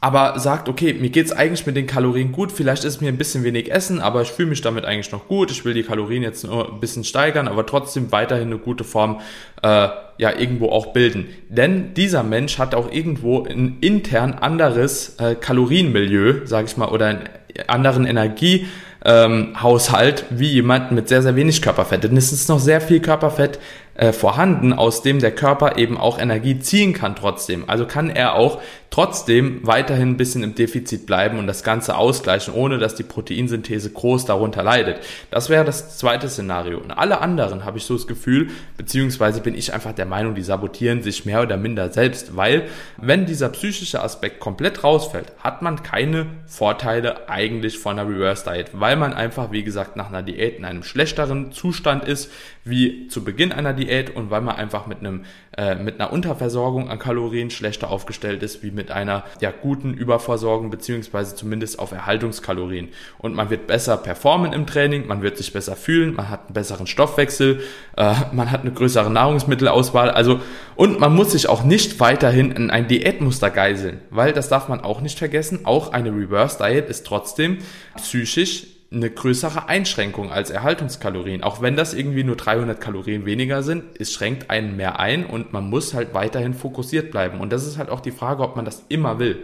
aber 0.00 0.38
sagt, 0.40 0.68
okay, 0.68 0.94
mir 0.94 1.10
geht's 1.10 1.30
eigentlich 1.30 1.64
mit 1.64 1.76
den 1.76 1.86
Kalorien 1.86 2.32
gut, 2.32 2.50
vielleicht 2.50 2.84
ist 2.84 3.00
mir 3.00 3.08
ein 3.08 3.18
bisschen 3.18 3.44
wenig 3.44 3.70
Essen, 3.70 4.00
aber 4.00 4.22
ich 4.22 4.32
fühle 4.32 4.48
mich 4.48 4.60
damit 4.60 4.84
eigentlich 4.84 5.12
noch 5.12 5.28
gut, 5.28 5.52
ich 5.52 5.64
will 5.64 5.74
die 5.74 5.84
Kalorien 5.84 6.24
jetzt 6.24 6.44
nur 6.44 6.72
ein 6.72 6.80
bisschen 6.80 7.04
steigern, 7.04 7.46
aber 7.46 7.66
trotzdem 7.66 8.10
weiterhin 8.10 8.48
eine 8.48 8.58
gute 8.58 8.82
Form 8.82 9.20
äh, 9.62 9.88
ja 10.18 10.36
irgendwo 10.36 10.70
auch 10.70 10.92
bilden. 10.92 11.28
Denn 11.48 11.94
dieser 11.94 12.24
Mensch 12.24 12.58
hat 12.58 12.74
auch 12.74 12.90
irgendwo 12.90 13.44
ein 13.44 13.78
intern 13.80 14.34
anderes 14.34 15.16
äh, 15.20 15.36
Kalorienmilieu, 15.36 16.46
sage 16.46 16.66
ich 16.66 16.76
mal, 16.76 16.88
oder 16.88 17.06
einen 17.06 17.28
anderen 17.68 18.04
Energie 18.04 18.66
ähm, 19.04 19.60
Haushalt 19.60 20.24
wie 20.30 20.48
jemand 20.48 20.92
mit 20.92 21.08
sehr, 21.08 21.22
sehr 21.22 21.36
wenig 21.36 21.62
Körperfett. 21.62 22.04
Denn 22.04 22.16
es 22.16 22.32
ist 22.32 22.48
noch 22.48 22.60
sehr 22.60 22.80
viel 22.80 23.00
Körperfett 23.00 23.58
äh, 23.94 24.12
vorhanden, 24.12 24.72
aus 24.72 25.02
dem 25.02 25.18
der 25.18 25.34
Körper 25.34 25.76
eben 25.76 25.98
auch 25.98 26.18
Energie 26.18 26.58
ziehen 26.58 26.94
kann 26.94 27.14
trotzdem. 27.14 27.68
Also 27.68 27.86
kann 27.86 28.08
er 28.10 28.34
auch 28.34 28.60
trotzdem 28.92 29.66
weiterhin 29.66 30.10
ein 30.10 30.16
bisschen 30.18 30.42
im 30.42 30.54
Defizit 30.54 31.06
bleiben 31.06 31.38
und 31.38 31.46
das 31.46 31.64
Ganze 31.64 31.96
ausgleichen, 31.96 32.52
ohne 32.52 32.78
dass 32.78 32.94
die 32.94 33.02
Proteinsynthese 33.02 33.90
groß 33.90 34.26
darunter 34.26 34.62
leidet. 34.62 35.00
Das 35.30 35.48
wäre 35.48 35.64
das 35.64 35.96
zweite 35.96 36.28
Szenario. 36.28 36.78
Und 36.78 36.90
alle 36.90 37.20
anderen 37.20 37.64
habe 37.64 37.78
ich 37.78 37.84
so 37.84 37.94
das 37.94 38.06
Gefühl, 38.06 38.50
beziehungsweise 38.76 39.40
bin 39.40 39.54
ich 39.54 39.72
einfach 39.72 39.92
der 39.92 40.04
Meinung, 40.04 40.34
die 40.34 40.42
sabotieren 40.42 41.02
sich 41.02 41.24
mehr 41.24 41.42
oder 41.42 41.56
minder 41.56 41.90
selbst, 41.90 42.36
weil 42.36 42.68
wenn 42.98 43.24
dieser 43.24 43.48
psychische 43.48 44.02
Aspekt 44.02 44.40
komplett 44.40 44.84
rausfällt, 44.84 45.32
hat 45.38 45.62
man 45.62 45.82
keine 45.82 46.26
Vorteile 46.46 47.30
eigentlich 47.30 47.78
von 47.78 47.98
einer 47.98 48.08
Reverse 48.08 48.44
Diet, 48.44 48.68
weil 48.72 48.96
man 48.96 49.14
einfach, 49.14 49.52
wie 49.52 49.64
gesagt, 49.64 49.96
nach 49.96 50.08
einer 50.08 50.22
Diät 50.22 50.58
in 50.58 50.66
einem 50.66 50.82
schlechteren 50.82 51.52
Zustand 51.52 52.04
ist, 52.06 52.30
wie 52.64 53.08
zu 53.08 53.24
Beginn 53.24 53.50
einer 53.50 53.72
Diät 53.72 54.14
und 54.14 54.30
weil 54.30 54.40
man 54.40 54.56
einfach 54.56 54.86
mit 54.86 55.00
einem 55.00 55.24
äh, 55.56 55.74
mit 55.74 56.00
einer 56.00 56.12
Unterversorgung 56.12 56.88
an 56.90 56.98
Kalorien 56.98 57.50
schlechter 57.50 57.90
aufgestellt 57.90 58.42
ist 58.42 58.62
wie 58.62 58.70
mit 58.70 58.90
einer 58.90 59.24
ja 59.40 59.50
guten 59.50 59.94
Überversorgung 59.94 60.70
beziehungsweise 60.70 61.34
zumindest 61.34 61.78
auf 61.78 61.92
Erhaltungskalorien. 61.92 62.88
Und 63.18 63.34
man 63.34 63.50
wird 63.50 63.66
besser 63.66 63.96
performen 63.96 64.52
im 64.52 64.66
Training, 64.66 65.06
man 65.08 65.22
wird 65.22 65.36
sich 65.36 65.52
besser 65.52 65.74
fühlen, 65.74 66.14
man 66.14 66.28
hat 66.28 66.46
einen 66.46 66.54
besseren 66.54 66.86
Stoffwechsel, 66.86 67.62
äh, 67.96 68.14
man 68.32 68.50
hat 68.50 68.60
eine 68.60 68.72
größere 68.72 69.10
Nahrungsmittelauswahl, 69.10 70.10
also 70.10 70.40
und 70.76 71.00
man 71.00 71.14
muss 71.14 71.32
sich 71.32 71.48
auch 71.48 71.64
nicht 71.64 71.98
weiterhin 72.00 72.52
in 72.52 72.70
ein 72.70 72.86
Diätmuster 72.86 73.50
geiseln, 73.50 74.00
weil 74.10 74.32
das 74.32 74.48
darf 74.48 74.68
man 74.68 74.80
auch 74.80 75.00
nicht 75.00 75.18
vergessen, 75.18 75.60
auch 75.64 75.92
eine 75.92 76.10
Reverse 76.10 76.58
Diet 76.58 76.88
ist 76.88 77.06
trotzdem 77.06 77.58
psychisch 77.96 78.66
eine 78.92 79.10
größere 79.10 79.68
Einschränkung 79.68 80.30
als 80.30 80.50
Erhaltungskalorien. 80.50 81.42
Auch 81.42 81.62
wenn 81.62 81.76
das 81.76 81.94
irgendwie 81.94 82.24
nur 82.24 82.36
300 82.36 82.80
Kalorien 82.80 83.24
weniger 83.26 83.62
sind, 83.62 83.84
es 83.98 84.12
schränkt 84.12 84.50
einen 84.50 84.76
mehr 84.76 85.00
ein 85.00 85.24
und 85.24 85.52
man 85.52 85.68
muss 85.68 85.94
halt 85.94 86.14
weiterhin 86.14 86.54
fokussiert 86.54 87.10
bleiben. 87.10 87.40
Und 87.40 87.52
das 87.52 87.66
ist 87.66 87.78
halt 87.78 87.90
auch 87.90 88.00
die 88.00 88.10
Frage, 88.10 88.42
ob 88.42 88.56
man 88.56 88.64
das 88.64 88.84
immer 88.88 89.18
will. 89.18 89.42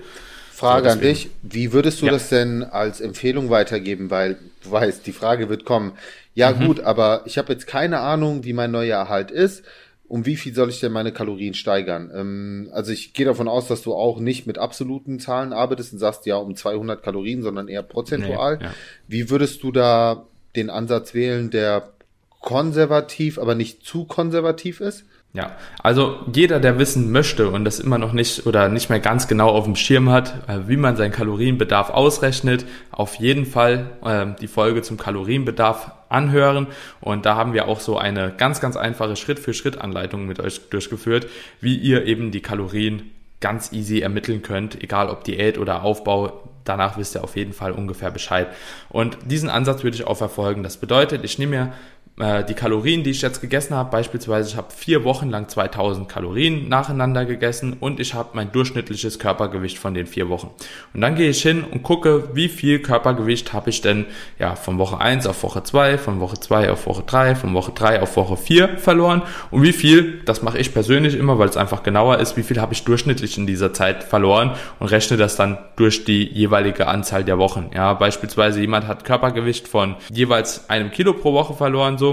Frage 0.52 0.88
so, 0.88 0.92
an 0.94 1.00
dich, 1.00 1.30
wie 1.42 1.72
würdest 1.72 2.02
du 2.02 2.06
ja. 2.06 2.12
das 2.12 2.28
denn 2.28 2.64
als 2.64 3.00
Empfehlung 3.00 3.48
weitergeben? 3.48 4.10
Weil 4.10 4.38
du 4.64 4.72
weißt, 4.72 5.06
die 5.06 5.12
Frage 5.12 5.48
wird 5.48 5.64
kommen. 5.64 5.92
Ja 6.34 6.52
mhm. 6.52 6.66
gut, 6.66 6.80
aber 6.80 7.22
ich 7.26 7.38
habe 7.38 7.52
jetzt 7.52 7.66
keine 7.66 8.00
Ahnung, 8.00 8.44
wie 8.44 8.52
mein 8.52 8.70
neuer 8.70 8.98
Erhalt 8.98 9.30
ist 9.30 9.62
um 10.08 10.24
wie 10.24 10.36
viel 10.36 10.54
soll 10.54 10.70
ich 10.70 10.80
denn 10.80 10.92
meine 10.92 11.12
Kalorien 11.12 11.54
steigern? 11.54 12.10
Ähm, 12.14 12.70
also 12.72 12.92
ich 12.92 13.12
gehe 13.12 13.26
davon 13.26 13.46
aus, 13.46 13.68
dass 13.68 13.82
du 13.82 13.94
auch 13.94 14.18
nicht 14.20 14.46
mit 14.46 14.58
absoluten 14.58 15.20
Zahlen 15.20 15.52
arbeitest 15.52 15.92
und 15.92 15.98
sagst 15.98 16.26
ja 16.26 16.36
um 16.36 16.56
200 16.56 17.02
Kalorien, 17.02 17.42
sondern 17.42 17.68
eher 17.68 17.82
prozentual. 17.82 18.56
Nee, 18.56 18.64
ja. 18.64 18.74
Wie 19.06 19.30
würdest 19.30 19.62
du 19.62 19.70
da 19.70 20.26
den 20.56 20.70
Ansatz 20.70 21.12
wählen, 21.14 21.50
der 21.50 21.92
konservativ, 22.40 23.38
aber 23.38 23.54
nicht 23.54 23.84
zu 23.84 24.06
konservativ 24.06 24.80
ist? 24.80 25.04
Ja, 25.34 25.56
also 25.82 26.20
jeder, 26.32 26.58
der 26.58 26.78
wissen 26.78 27.12
möchte 27.12 27.50
und 27.50 27.66
das 27.66 27.80
immer 27.80 27.98
noch 27.98 28.14
nicht 28.14 28.46
oder 28.46 28.70
nicht 28.70 28.88
mehr 28.88 28.98
ganz 28.98 29.28
genau 29.28 29.50
auf 29.50 29.64
dem 29.64 29.76
Schirm 29.76 30.08
hat, 30.08 30.48
äh, 30.48 30.68
wie 30.68 30.78
man 30.78 30.96
seinen 30.96 31.12
Kalorienbedarf 31.12 31.90
ausrechnet, 31.90 32.64
auf 32.90 33.16
jeden 33.16 33.44
Fall 33.44 33.90
äh, 34.04 34.26
die 34.40 34.48
Folge 34.48 34.80
zum 34.80 34.96
Kalorienbedarf 34.96 35.92
anhören. 36.08 36.66
Und 37.02 37.26
da 37.26 37.36
haben 37.36 37.52
wir 37.52 37.68
auch 37.68 37.80
so 37.80 37.98
eine 37.98 38.32
ganz, 38.36 38.60
ganz 38.60 38.76
einfache 38.76 39.16
Schritt-für-Schritt-Anleitung 39.16 40.26
mit 40.26 40.40
euch 40.40 40.70
durchgeführt, 40.70 41.26
wie 41.60 41.76
ihr 41.76 42.06
eben 42.06 42.30
die 42.30 42.40
Kalorien 42.40 43.10
ganz 43.40 43.70
easy 43.72 44.00
ermitteln 44.00 44.42
könnt, 44.42 44.82
egal 44.82 45.10
ob 45.10 45.24
Diät 45.24 45.58
oder 45.58 45.82
Aufbau 45.82 46.48
danach 46.68 46.98
wisst 46.98 47.14
ihr 47.14 47.24
auf 47.24 47.36
jeden 47.36 47.52
Fall 47.52 47.72
ungefähr 47.72 48.10
Bescheid. 48.10 48.48
Und 48.88 49.18
diesen 49.24 49.48
Ansatz 49.48 49.82
würde 49.82 49.96
ich 49.96 50.06
auch 50.06 50.16
verfolgen. 50.16 50.62
Das 50.62 50.76
bedeutet, 50.76 51.24
ich 51.24 51.38
nehme 51.38 51.56
mir 51.56 51.72
äh, 52.20 52.44
die 52.44 52.54
Kalorien, 52.54 53.04
die 53.04 53.10
ich 53.10 53.22
jetzt 53.22 53.40
gegessen 53.40 53.74
habe, 53.74 53.90
beispielsweise 53.90 54.50
ich 54.50 54.56
habe 54.56 54.68
vier 54.74 55.04
Wochen 55.04 55.30
lang 55.30 55.48
2000 55.48 56.08
Kalorien 56.08 56.68
nacheinander 56.68 57.24
gegessen 57.24 57.76
und 57.78 58.00
ich 58.00 58.14
habe 58.14 58.30
mein 58.32 58.52
durchschnittliches 58.52 59.18
Körpergewicht 59.18 59.78
von 59.78 59.94
den 59.94 60.06
vier 60.06 60.28
Wochen. 60.28 60.50
Und 60.94 61.00
dann 61.00 61.14
gehe 61.14 61.30
ich 61.30 61.42
hin 61.42 61.64
und 61.64 61.82
gucke, 61.82 62.30
wie 62.34 62.48
viel 62.48 62.80
Körpergewicht 62.80 63.52
habe 63.52 63.70
ich 63.70 63.80
denn 63.80 64.06
ja 64.38 64.56
von 64.56 64.78
Woche 64.78 65.00
1 65.00 65.26
auf 65.26 65.42
Woche 65.42 65.62
2, 65.62 65.98
von 65.98 66.20
Woche 66.20 66.40
2 66.40 66.70
auf 66.70 66.86
Woche 66.86 67.02
3, 67.06 67.34
von 67.34 67.54
Woche 67.54 67.72
3 67.72 68.02
auf 68.02 68.16
Woche 68.16 68.36
4 68.36 68.78
verloren 68.78 69.22
und 69.50 69.62
wie 69.62 69.72
viel, 69.72 70.20
das 70.24 70.42
mache 70.42 70.58
ich 70.58 70.72
persönlich 70.72 71.14
immer, 71.14 71.38
weil 71.38 71.48
es 71.48 71.56
einfach 71.56 71.82
genauer 71.82 72.18
ist, 72.18 72.36
wie 72.36 72.42
viel 72.42 72.60
habe 72.60 72.72
ich 72.72 72.84
durchschnittlich 72.84 73.38
in 73.38 73.46
dieser 73.46 73.72
Zeit 73.72 74.02
verloren 74.02 74.52
und 74.78 74.88
rechne 74.88 75.16
das 75.16 75.36
dann 75.36 75.58
durch 75.76 76.04
die 76.04 76.24
jeweilige 76.24 76.88
Anzahl 76.88 77.24
der 77.24 77.38
Wochen. 77.38 77.70
Ja, 77.74 77.94
beispielsweise 77.94 78.60
jemand 78.60 78.86
hat 78.86 79.04
Körpergewicht 79.04 79.68
von 79.68 79.96
jeweils 80.10 80.68
einem 80.68 80.90
Kilo 80.90 81.12
pro 81.12 81.32
Woche 81.32 81.54
verloren, 81.54 81.98
so 81.98 82.07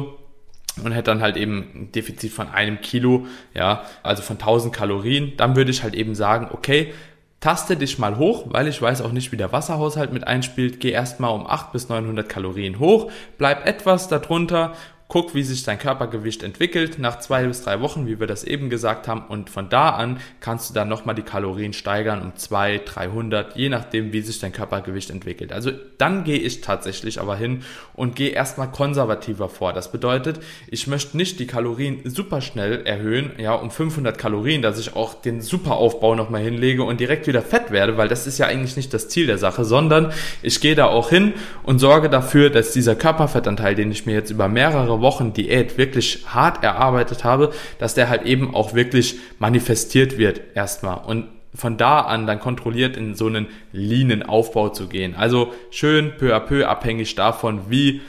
und 0.84 0.92
hätte 0.92 1.12
dann 1.12 1.22
halt 1.22 1.38
eben 1.38 1.60
ein 1.74 1.92
Defizit 1.92 2.32
von 2.32 2.50
einem 2.50 2.82
Kilo, 2.82 3.28
ja, 3.54 3.84
also 4.04 4.22
von 4.22 4.36
1000 4.36 4.74
Kalorien, 4.74 5.34
dann 5.38 5.56
würde 5.56 5.72
ich 5.72 5.84
halt 5.84 5.96
eben 5.96 6.16
sagen, 6.16 6.50
okay, 6.52 6.94
taste 7.40 7.78
dich 7.78 8.00
mal 8.00 8.18
hoch, 8.18 8.46
weil 8.50 8.68
ich 8.68 8.82
weiß 8.82 9.02
auch 9.02 9.12
nicht, 9.12 9.32
wie 9.32 9.38
der 9.38 9.52
Wasserhaushalt 9.52 10.12
mit 10.12 10.26
einspielt. 10.26 10.80
Geh 10.80 10.90
erstmal 10.90 11.32
um 11.32 11.46
8 11.46 11.72
bis 11.72 11.90
900 11.90 12.28
Kalorien 12.28 12.80
hoch, 12.80 13.12
bleib 13.38 13.68
etwas 13.68 14.08
darunter 14.08 14.74
guck, 15.08 15.36
wie 15.36 15.44
sich 15.44 15.64
dein 15.64 15.78
Körpergewicht 15.78 16.42
entwickelt 16.42 16.98
nach 16.98 17.20
zwei 17.20 17.46
bis 17.46 17.64
drei 17.64 17.80
Wochen, 17.80 18.08
wie 18.08 18.20
wir 18.20 18.26
das 18.26 18.44
eben 18.44 18.70
gesagt 18.70 19.08
haben. 19.08 19.22
Und 19.28 19.52
von 19.52 19.70
da 19.70 19.92
an 19.92 20.20
kannst 20.40 20.70
du 20.70 20.74
dann 20.74 20.90
nochmal 20.90 21.14
die 21.14 21.22
Kalorien 21.22 21.74
steigern 21.74 22.22
um 22.24 22.36
zwei, 22.36 22.82
300, 22.84 23.56
je 23.56 23.70
nachdem, 23.70 24.14
wie 24.14 24.22
sich 24.22 24.40
dein 24.40 24.52
Körpergewicht 24.52 25.12
entwickelt. 25.12 25.54
Also 25.54 25.72
dann 26.00 26.24
gehe 26.24 26.40
ich 26.40 26.62
tatsächlich 26.62 27.22
aber 27.22 27.36
hin 27.36 27.62
und 27.94 28.16
gehe 28.16 28.32
erstmal 28.32 28.72
konservativer 28.72 29.48
vor. 29.48 29.74
Das 29.74 29.92
bedeutet, 29.92 30.40
ich 30.68 30.88
möchte 30.88 31.18
nicht 31.18 31.40
die 31.40 31.48
Kalorien 31.48 32.02
super 32.06 32.42
schnell 32.42 32.86
erhöhen, 32.86 33.32
ja, 33.38 33.54
um 33.54 33.70
500 33.70 34.18
Kalorien, 34.18 34.64
dass 34.64 34.80
ich 34.80 34.96
auch 34.96 35.14
den 35.14 35.42
Superaufbau 35.42 36.16
nochmal 36.16 36.42
hinlege 36.42 36.84
und 36.84 37.00
direkt 37.00 37.28
wieder 37.28 37.44
fett 37.44 37.70
werde, 37.70 37.98
weil 37.98 38.08
das 38.08 38.26
ist 38.26 38.40
ja 38.40 38.48
eigentlich 38.48 38.76
nicht 38.76 38.94
das 38.94 39.08
Ziel 39.08 39.28
der 39.28 39.38
Sache, 39.38 39.66
sondern 39.66 40.12
ich 40.42 40.60
gehe 40.62 40.76
da 40.76 40.88
auch 40.88 41.10
hin 41.10 41.34
und 41.62 41.78
sorge 41.78 42.10
dafür, 42.10 42.50
dass 42.50 42.72
dieser 42.72 42.96
Körperfettanteil, 42.96 43.76
den 43.76 43.92
ich 43.92 44.08
mir 44.08 44.14
jetzt 44.14 44.32
über 44.32 44.48
mehrere 44.48 44.95
mehrere 44.96 45.02
Wochen 45.02 45.34
Diät 45.34 45.78
wirklich 45.78 46.26
hart 46.28 46.64
erarbeitet 46.64 47.24
habe, 47.24 47.52
dass 47.80 47.94
der 47.94 48.10
halt 48.10 48.24
eben 48.24 48.54
auch 48.54 48.74
wirklich 48.74 49.20
manifestiert 49.40 50.18
wird 50.18 50.42
erstmal 50.56 51.04
und 51.06 51.28
von 51.54 51.78
da 51.78 52.02
an 52.02 52.28
dann 52.28 52.40
kontrolliert 52.40 52.98
in 52.98 53.16
so 53.16 53.28
einen 53.28 53.48
leanen 53.72 54.24
Aufbau 54.24 54.70
zu 54.70 54.88
gehen. 54.88 55.16
Also 55.16 55.54
schön 55.72 56.12
peu 56.18 56.36
à 56.36 56.42
peu 56.42 56.68
abhängig 56.68 57.16
davon, 57.16 57.70
wie 57.70 58.02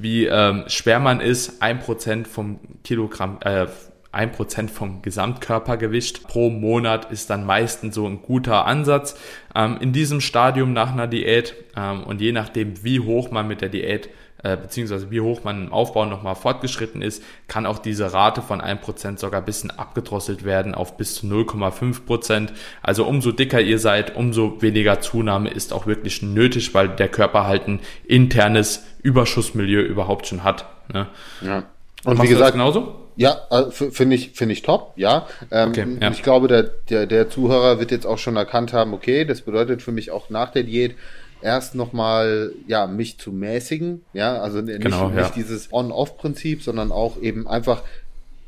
wie 0.00 0.26
ähm, 0.26 0.64
schwer 0.68 1.00
man 1.00 1.20
ist, 1.20 1.60
ein 1.60 1.80
Prozent 1.80 2.28
vom 2.28 2.60
Kilogramm, 2.84 3.38
äh, 3.40 3.66
ein 4.12 4.30
Prozent 4.30 4.70
vom 4.70 5.02
Gesamtkörpergewicht 5.02 6.28
pro 6.28 6.50
Monat 6.50 7.10
ist 7.10 7.30
dann 7.30 7.44
meistens 7.44 7.96
so 7.96 8.06
ein 8.06 8.22
guter 8.22 8.64
Ansatz 8.64 9.16
ähm, 9.56 9.76
in 9.80 9.92
diesem 9.92 10.20
Stadium 10.20 10.72
nach 10.72 10.92
einer 10.92 11.08
Diät 11.08 11.54
ähm, 11.76 12.04
und 12.04 12.20
je 12.20 12.32
nachdem, 12.32 12.82
wie 12.84 13.00
hoch 13.00 13.32
man 13.32 13.48
mit 13.48 13.60
der 13.60 13.70
Diät 13.70 14.08
äh, 14.42 14.56
beziehungsweise 14.56 15.10
wie 15.10 15.20
hoch 15.20 15.42
man 15.42 15.66
im 15.66 15.72
Aufbau 15.72 16.04
nochmal 16.04 16.36
fortgeschritten 16.36 17.02
ist, 17.02 17.22
kann 17.48 17.66
auch 17.66 17.78
diese 17.78 18.12
Rate 18.12 18.40
von 18.40 18.60
1% 18.60 19.18
sogar 19.18 19.40
ein 19.40 19.44
bisschen 19.44 19.70
abgedrosselt 19.70 20.44
werden 20.44 20.74
auf 20.74 20.96
bis 20.96 21.16
zu 21.16 21.26
0,5%. 21.26 22.50
Also 22.82 23.04
umso 23.04 23.32
dicker 23.32 23.60
ihr 23.60 23.78
seid, 23.78 24.14
umso 24.14 24.62
weniger 24.62 25.00
Zunahme 25.00 25.50
ist 25.50 25.72
auch 25.72 25.86
wirklich 25.86 26.22
nötig, 26.22 26.72
weil 26.74 26.88
der 26.88 27.08
Körper 27.08 27.46
halt 27.46 27.66
ein 27.66 27.80
internes 28.06 28.84
Überschussmilieu 29.02 29.82
überhaupt 29.82 30.26
schon 30.26 30.44
hat. 30.44 30.66
Ne? 30.92 31.08
Ja. 31.40 31.64
Und 32.04 32.22
wie 32.22 32.28
gesagt, 32.28 32.52
genauso? 32.52 32.94
Ja, 33.16 33.36
äh, 33.50 33.72
finde 33.72 34.14
ich, 34.14 34.30
finde 34.34 34.52
ich 34.52 34.62
top, 34.62 34.92
ja. 34.94 35.26
Ähm, 35.50 35.70
okay, 35.70 35.86
ja. 36.00 36.10
Ich 36.12 36.22
glaube, 36.22 36.46
der, 36.46 36.62
der, 36.62 37.06
der 37.06 37.28
Zuhörer 37.28 37.80
wird 37.80 37.90
jetzt 37.90 38.06
auch 38.06 38.18
schon 38.18 38.36
erkannt 38.36 38.72
haben, 38.72 38.94
okay, 38.94 39.24
das 39.24 39.40
bedeutet 39.40 39.82
für 39.82 39.90
mich 39.90 40.12
auch 40.12 40.30
nach 40.30 40.52
der 40.52 40.62
Diät, 40.62 40.94
erst 41.40 41.74
nochmal, 41.74 42.52
ja, 42.66 42.86
mich 42.86 43.18
zu 43.18 43.32
mäßigen, 43.32 44.04
ja, 44.12 44.40
also 44.40 44.60
nicht, 44.60 44.80
genau, 44.80 45.10
ja. 45.10 45.22
nicht 45.22 45.36
dieses 45.36 45.72
On-Off-Prinzip, 45.72 46.62
sondern 46.62 46.92
auch 46.92 47.20
eben 47.20 47.46
einfach 47.46 47.82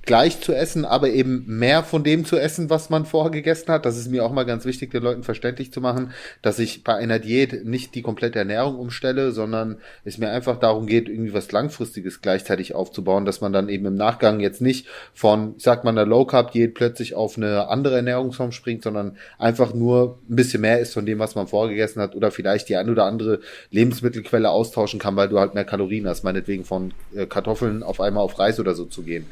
gleich 0.02 0.40
zu 0.40 0.52
essen, 0.54 0.84
aber 0.84 1.10
eben 1.10 1.44
mehr 1.46 1.82
von 1.82 2.02
dem 2.02 2.24
zu 2.24 2.38
essen, 2.38 2.70
was 2.70 2.90
man 2.90 3.04
vorher 3.04 3.30
gegessen 3.30 3.70
hat. 3.70 3.84
Das 3.84 3.98
ist 3.98 4.10
mir 4.10 4.24
auch 4.24 4.32
mal 4.32 4.44
ganz 4.44 4.64
wichtig, 4.64 4.90
den 4.90 5.02
Leuten 5.02 5.22
verständlich 5.22 5.72
zu 5.72 5.80
machen, 5.80 6.12
dass 6.42 6.58
ich 6.58 6.84
bei 6.84 6.94
einer 6.94 7.18
Diät 7.18 7.64
nicht 7.64 7.94
die 7.94 8.02
komplette 8.02 8.38
Ernährung 8.38 8.78
umstelle, 8.78 9.32
sondern 9.32 9.78
es 10.04 10.18
mir 10.18 10.30
einfach 10.30 10.58
darum 10.58 10.86
geht, 10.86 11.08
irgendwie 11.08 11.34
was 11.34 11.52
Langfristiges 11.52 12.22
gleichzeitig 12.22 12.74
aufzubauen, 12.74 13.24
dass 13.24 13.40
man 13.40 13.52
dann 13.52 13.68
eben 13.68 13.86
im 13.86 13.94
Nachgang 13.94 14.40
jetzt 14.40 14.62
nicht 14.62 14.86
von, 15.12 15.54
ich 15.58 15.64
sag 15.64 15.84
mal, 15.84 15.90
einer 15.90 16.06
Low 16.06 16.24
Carb 16.24 16.52
Diät 16.52 16.74
plötzlich 16.74 17.14
auf 17.14 17.36
eine 17.36 17.68
andere 17.68 17.96
Ernährungsform 17.96 18.52
springt, 18.52 18.82
sondern 18.82 19.16
einfach 19.38 19.74
nur 19.74 20.18
ein 20.28 20.36
bisschen 20.36 20.62
mehr 20.62 20.80
ist 20.80 20.94
von 20.94 21.04
dem, 21.04 21.18
was 21.18 21.34
man 21.34 21.46
vorher 21.46 21.70
gegessen 21.70 22.00
hat 22.00 22.14
oder 22.16 22.30
vielleicht 22.30 22.68
die 22.68 22.76
ein 22.76 22.88
oder 22.88 23.04
andere 23.04 23.40
Lebensmittelquelle 23.70 24.50
austauschen 24.50 24.98
kann, 24.98 25.16
weil 25.16 25.28
du 25.28 25.38
halt 25.38 25.54
mehr 25.54 25.64
Kalorien 25.64 26.08
hast, 26.08 26.24
meinetwegen 26.24 26.64
von 26.64 26.94
äh, 27.14 27.26
Kartoffeln 27.26 27.82
auf 27.82 28.00
einmal 28.00 28.24
auf 28.24 28.38
Reis 28.38 28.58
oder 28.58 28.74
so 28.74 28.86
zu 28.86 29.02
gehen. 29.02 29.26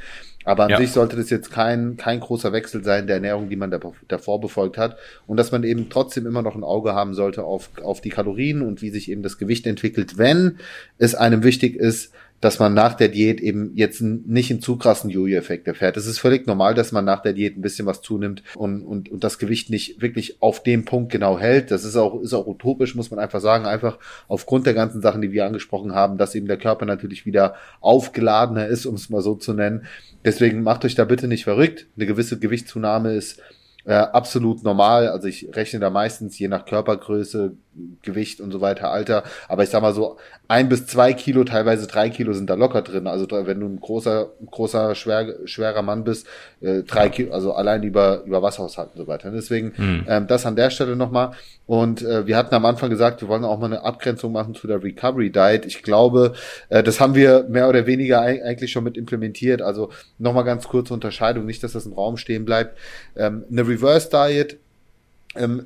Aber 0.49 0.65
an 0.65 0.71
ja. 0.71 0.79
sich 0.79 0.93
sollte 0.93 1.17
das 1.17 1.29
jetzt 1.29 1.51
kein, 1.51 1.97
kein 1.99 2.21
großer 2.21 2.53
Wechsel 2.53 2.83
sein 2.83 3.07
der 3.07 3.17
Ernährung, 3.17 3.51
die 3.51 3.57
man 3.57 3.71
davor 4.09 4.41
befolgt 4.41 4.79
hat. 4.79 4.97
Und 5.27 5.37
dass 5.37 5.53
man 5.53 5.63
eben 5.63 5.91
trotzdem 5.91 6.27
immer 6.27 6.41
noch 6.41 6.55
ein 6.55 6.65
Auge 6.65 6.95
haben 6.95 7.13
sollte 7.13 7.45
auf, 7.45 7.71
auf 7.83 8.01
die 8.01 8.09
Kalorien 8.09 8.63
und 8.63 8.81
wie 8.81 8.89
sich 8.89 9.11
eben 9.11 9.23
das 9.23 9.37
Gewicht 9.37 9.67
entwickelt, 9.67 10.17
wenn 10.17 10.59
es 10.97 11.15
einem 11.15 11.45
wichtig 11.45 11.77
ist, 11.77 12.13
dass 12.41 12.59
man 12.59 12.73
nach 12.75 12.95
der 12.95 13.09
Diät 13.09 13.41
eben 13.41 13.73
jetzt 13.75 14.01
nicht 14.01 14.51
einen 14.51 14.61
zu 14.61 14.77
krassen 14.77 15.11
Jojo-Effekt 15.11 15.67
erfährt. 15.67 15.97
Es 15.97 16.07
ist 16.07 16.21
völlig 16.21 16.47
normal, 16.47 16.75
dass 16.75 16.93
man 16.93 17.05
nach 17.05 17.21
der 17.21 17.33
Diät 17.33 17.57
ein 17.57 17.63
bisschen 17.63 17.87
was 17.87 18.01
zunimmt 18.01 18.43
und, 18.55 18.85
und, 18.85 19.09
und 19.09 19.25
das 19.25 19.39
Gewicht 19.39 19.71
nicht 19.71 20.01
wirklich 20.01 20.41
auf 20.41 20.63
dem 20.63 20.85
Punkt 20.85 21.11
genau 21.11 21.39
hält. 21.39 21.71
Das 21.71 21.85
ist 21.85 21.97
auch, 21.97 22.21
ist 22.21 22.35
auch 22.35 22.47
utopisch, 22.47 22.95
muss 22.95 23.11
man 23.11 23.19
einfach 23.19 23.41
sagen, 23.41 23.67
einfach 23.67 23.99
aufgrund 24.29 24.67
der 24.67 24.75
ganzen 24.75 25.01
Sachen, 25.01 25.23
die 25.23 25.33
wir 25.33 25.47
angesprochen 25.47 25.95
haben, 25.95 26.17
dass 26.17 26.35
eben 26.35 26.47
der 26.47 26.59
Körper 26.59 26.87
natürlich 26.87 27.27
wieder 27.27 27.57
aufgeladener 27.81 28.67
ist, 28.67 28.87
um 28.87 28.95
es 28.95 29.11
mal 29.11 29.23
so 29.23 29.35
zu 29.35 29.53
nennen. 29.53 29.87
Deswegen 30.25 30.63
macht 30.63 30.85
euch 30.85 30.95
da 30.95 31.05
bitte 31.05 31.27
nicht 31.27 31.45
verrückt. 31.45 31.87
Eine 31.97 32.07
gewisse 32.07 32.39
Gewichtszunahme 32.39 33.15
ist 33.15 33.41
äh, 33.85 33.95
absolut 33.95 34.63
normal. 34.63 35.09
Also 35.09 35.29
ich 35.29 35.49
rechne 35.55 35.81
da 35.81 35.91
meistens 35.91 36.39
je 36.39 36.49
nach 36.49 36.67
Körpergröße, 36.67 37.57
Gewicht 38.03 38.41
und 38.41 38.53
so 38.53 38.61
weiter, 38.61 38.91
Alter. 38.91 39.25
Aber 39.49 39.63
ich 39.63 39.71
sag 39.71 39.83
mal 39.83 39.95
so, 39.95 40.17
ein 40.49 40.69
bis 40.69 40.87
zwei 40.87 41.13
Kilo, 41.13 41.45
teilweise 41.45 41.87
drei 41.87 42.09
Kilo 42.09 42.33
sind 42.33 42.49
da 42.49 42.55
locker 42.55 42.83
drin. 42.83 43.07
Also 43.07 43.27
wenn 43.31 43.61
du 43.61 43.67
ein 43.67 43.81
großer, 43.81 44.31
großer, 44.51 44.95
schwer, 44.95 45.35
schwerer 45.45 45.83
Mann 45.83 46.05
bist, 46.05 46.27
äh, 46.61 46.83
drei 46.83 47.11
Kilo, 47.11 47.33
also 47.33 47.53
allein 47.53 47.83
über, 47.83 48.23
über 48.25 48.41
Wasserhaushalt 48.43 48.91
und 48.95 48.99
so 48.99 49.07
weiter. 49.07 49.31
Deswegen 49.31 49.73
hm. 49.77 50.07
ähm, 50.09 50.27
das 50.27 50.47
an 50.47 50.57
der 50.57 50.71
Stelle 50.71 50.97
nochmal. 50.97 51.33
Und 51.67 52.03
äh, 52.03 52.27
wir 52.27 52.37
hatten 52.37 52.55
am 52.55 52.65
Anfang 52.65 52.89
gesagt, 52.89 53.21
wir 53.21 53.29
wollen 53.29 53.45
auch 53.45 53.59
mal 53.59 53.67
eine 53.67 53.83
Abgrenzung 53.83 54.33
machen 54.33 54.55
zu 54.55 54.67
der 54.67 54.83
Recovery 54.83 55.31
Diet. 55.31 55.67
Ich 55.67 55.83
glaube, 55.83 56.33
äh, 56.71 56.83
das 56.83 56.99
haben 56.99 57.15
wir 57.15 57.45
mehr 57.49 57.69
oder 57.69 57.87
weniger 57.87 58.23
eigentlich 58.23 58.73
schon 58.73 58.85
mit 58.85 58.97
implementiert. 58.97 59.61
Also 59.61 59.91
nochmal 60.17 60.45
ganz 60.45 60.67
kurze 60.67 60.95
Unterscheidung, 60.95 61.45
nicht, 61.45 61.63
dass 61.63 61.73
das 61.73 61.85
im 61.85 61.93
Raum 61.93 62.17
stehen 62.17 62.47
bleibt. 62.47 62.79
Ähm, 63.17 63.45
eine 63.51 63.69
Reverse 63.69 64.09
Diet 64.09 64.59
ähm, 65.39 65.65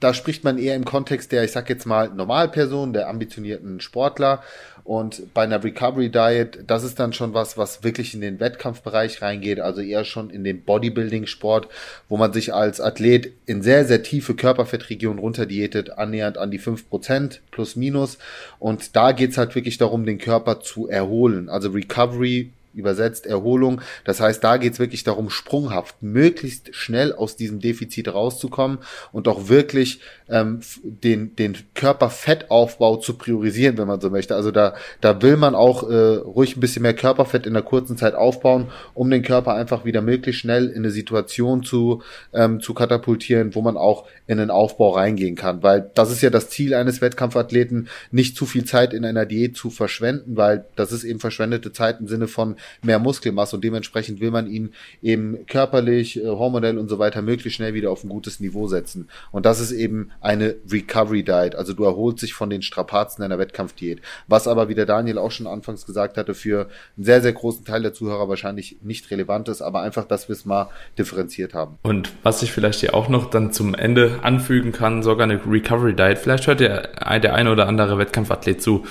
da 0.00 0.14
spricht 0.14 0.44
man 0.44 0.58
eher 0.58 0.74
im 0.74 0.84
Kontext 0.84 1.32
der, 1.32 1.44
ich 1.44 1.52
sag 1.52 1.68
jetzt 1.68 1.86
mal, 1.86 2.08
Normalperson, 2.08 2.92
der 2.92 3.08
ambitionierten 3.08 3.80
Sportler. 3.80 4.42
Und 4.84 5.34
bei 5.34 5.42
einer 5.42 5.62
Recovery 5.62 6.08
Diet, 6.08 6.60
das 6.66 6.82
ist 6.82 6.98
dann 6.98 7.12
schon 7.12 7.34
was, 7.34 7.58
was 7.58 7.84
wirklich 7.84 8.14
in 8.14 8.22
den 8.22 8.40
Wettkampfbereich 8.40 9.20
reingeht, 9.20 9.60
also 9.60 9.82
eher 9.82 10.04
schon 10.04 10.30
in 10.30 10.44
den 10.44 10.62
Bodybuilding-Sport, 10.62 11.68
wo 12.08 12.16
man 12.16 12.32
sich 12.32 12.54
als 12.54 12.80
Athlet 12.80 13.34
in 13.44 13.60
sehr, 13.60 13.84
sehr 13.84 14.02
tiefe 14.02 14.34
Körperfettregionen 14.34 15.18
runterdietet, 15.18 15.98
annähernd 15.98 16.38
an 16.38 16.50
die 16.50 16.58
fünf 16.58 16.88
Prozent 16.88 17.42
plus 17.50 17.76
minus. 17.76 18.16
Und 18.58 18.96
da 18.96 19.12
geht's 19.12 19.36
halt 19.36 19.54
wirklich 19.54 19.76
darum, 19.76 20.06
den 20.06 20.16
Körper 20.16 20.60
zu 20.60 20.88
erholen. 20.88 21.50
Also 21.50 21.68
Recovery 21.68 22.50
übersetzt 22.78 23.26
Erholung. 23.26 23.80
Das 24.04 24.20
heißt, 24.20 24.42
da 24.42 24.56
geht 24.56 24.74
es 24.74 24.78
wirklich 24.78 25.04
darum, 25.04 25.30
sprunghaft, 25.30 26.02
möglichst 26.02 26.74
schnell 26.74 27.12
aus 27.12 27.36
diesem 27.36 27.60
Defizit 27.60 28.12
rauszukommen 28.12 28.78
und 29.12 29.28
auch 29.28 29.48
wirklich 29.48 30.00
ähm, 30.28 30.60
den, 30.82 31.34
den 31.36 31.56
Körperfettaufbau 31.74 32.96
zu 32.96 33.14
priorisieren, 33.14 33.78
wenn 33.78 33.88
man 33.88 34.00
so 34.00 34.10
möchte. 34.10 34.34
Also 34.34 34.50
da, 34.50 34.74
da 35.00 35.20
will 35.22 35.36
man 35.36 35.54
auch 35.54 35.88
äh, 35.88 36.16
ruhig 36.16 36.56
ein 36.56 36.60
bisschen 36.60 36.82
mehr 36.82 36.94
Körperfett 36.94 37.46
in 37.46 37.54
der 37.54 37.62
kurzen 37.62 37.96
Zeit 37.96 38.14
aufbauen, 38.14 38.68
um 38.94 39.10
den 39.10 39.22
Körper 39.22 39.54
einfach 39.54 39.84
wieder 39.84 40.02
möglichst 40.02 40.40
schnell 40.40 40.68
in 40.68 40.78
eine 40.78 40.90
Situation 40.90 41.62
zu, 41.62 42.02
ähm, 42.32 42.60
zu 42.60 42.74
katapultieren, 42.74 43.54
wo 43.54 43.62
man 43.62 43.76
auch 43.76 44.06
in 44.26 44.38
den 44.38 44.50
Aufbau 44.50 44.90
reingehen 44.90 45.36
kann. 45.36 45.62
Weil 45.62 45.90
das 45.94 46.10
ist 46.10 46.22
ja 46.22 46.30
das 46.30 46.50
Ziel 46.50 46.74
eines 46.74 47.00
Wettkampfathleten, 47.00 47.88
nicht 48.10 48.36
zu 48.36 48.46
viel 48.46 48.64
Zeit 48.64 48.92
in 48.92 49.04
einer 49.04 49.26
Diät 49.26 49.56
zu 49.56 49.70
verschwenden, 49.70 50.36
weil 50.36 50.66
das 50.76 50.92
ist 50.92 51.04
eben 51.04 51.20
verschwendete 51.20 51.72
Zeit 51.72 52.00
im 52.00 52.08
Sinne 52.08 52.28
von 52.28 52.56
mehr 52.82 52.98
Muskelmasse 52.98 53.56
und 53.56 53.64
dementsprechend 53.64 54.20
will 54.20 54.30
man 54.30 54.46
ihn 54.46 54.72
eben 55.02 55.46
körperlich, 55.46 56.22
äh, 56.22 56.26
hormonell 56.26 56.78
und 56.78 56.88
so 56.88 56.98
weiter 56.98 57.22
möglichst 57.22 57.56
schnell 57.56 57.74
wieder 57.74 57.90
auf 57.90 58.04
ein 58.04 58.08
gutes 58.08 58.40
Niveau 58.40 58.68
setzen. 58.68 59.08
Und 59.32 59.46
das 59.46 59.60
ist 59.60 59.72
eben 59.72 60.10
eine 60.20 60.56
Recovery 60.70 61.22
Diet. 61.22 61.54
Also 61.54 61.72
du 61.72 61.84
erholst 61.84 62.22
dich 62.22 62.34
von 62.34 62.50
den 62.50 62.62
Strapazen 62.62 63.22
einer 63.22 63.38
Wettkampfdiät. 63.38 64.00
Was 64.26 64.48
aber, 64.48 64.68
wie 64.68 64.74
der 64.74 64.86
Daniel 64.86 65.18
auch 65.18 65.30
schon 65.30 65.46
anfangs 65.46 65.86
gesagt 65.86 66.16
hatte, 66.16 66.34
für 66.34 66.68
einen 66.96 67.04
sehr, 67.04 67.20
sehr 67.22 67.32
großen 67.32 67.64
Teil 67.64 67.82
der 67.82 67.92
Zuhörer 67.92 68.28
wahrscheinlich 68.28 68.78
nicht 68.82 69.10
relevant 69.10 69.48
ist, 69.48 69.62
aber 69.62 69.82
einfach, 69.82 70.06
dass 70.06 70.28
wir 70.28 70.34
es 70.34 70.44
mal 70.44 70.70
differenziert 70.98 71.54
haben. 71.54 71.78
Und 71.82 72.12
was 72.22 72.42
ich 72.42 72.52
vielleicht 72.52 72.80
hier 72.80 72.94
auch 72.94 73.08
noch 73.08 73.30
dann 73.30 73.52
zum 73.52 73.74
Ende 73.74 74.20
anfügen 74.22 74.72
kann, 74.72 75.02
sogar 75.02 75.24
eine 75.24 75.40
Recovery 75.46 75.94
Diet. 75.94 76.18
Vielleicht 76.18 76.46
hört 76.46 76.60
der, 76.60 77.18
der 77.20 77.34
eine 77.34 77.50
oder 77.50 77.66
andere 77.66 77.98
Wettkampfathlet 77.98 78.62
zu. 78.62 78.84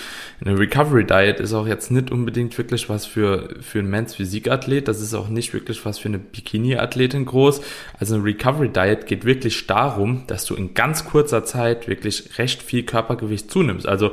Eine 0.43 0.57
Recovery 0.57 1.05
Diet 1.05 1.39
ist 1.39 1.53
auch 1.53 1.67
jetzt 1.67 1.91
nicht 1.91 2.11
unbedingt 2.11 2.57
wirklich 2.57 2.89
was 2.89 3.05
für, 3.05 3.56
für 3.61 3.79
einen 3.79 3.89
Men's 3.89 4.15
Physikathlet. 4.15 4.87
Das 4.87 5.01
ist 5.01 5.13
auch 5.13 5.29
nicht 5.29 5.53
wirklich 5.53 5.85
was 5.85 5.99
für 5.99 6.09
eine 6.09 6.19
Bikini-Athletin 6.19 7.25
groß. 7.25 7.61
Also 7.99 8.15
eine 8.15 8.23
Recovery 8.23 8.69
Diet 8.69 9.05
geht 9.07 9.25
wirklich 9.25 9.67
darum, 9.67 10.23
dass 10.27 10.45
du 10.45 10.55
in 10.55 10.73
ganz 10.73 11.05
kurzer 11.05 11.45
Zeit 11.45 11.87
wirklich 11.87 12.37
recht 12.37 12.61
viel 12.61 12.83
Körpergewicht 12.83 13.51
zunimmst. 13.51 13.87
Also 13.87 14.11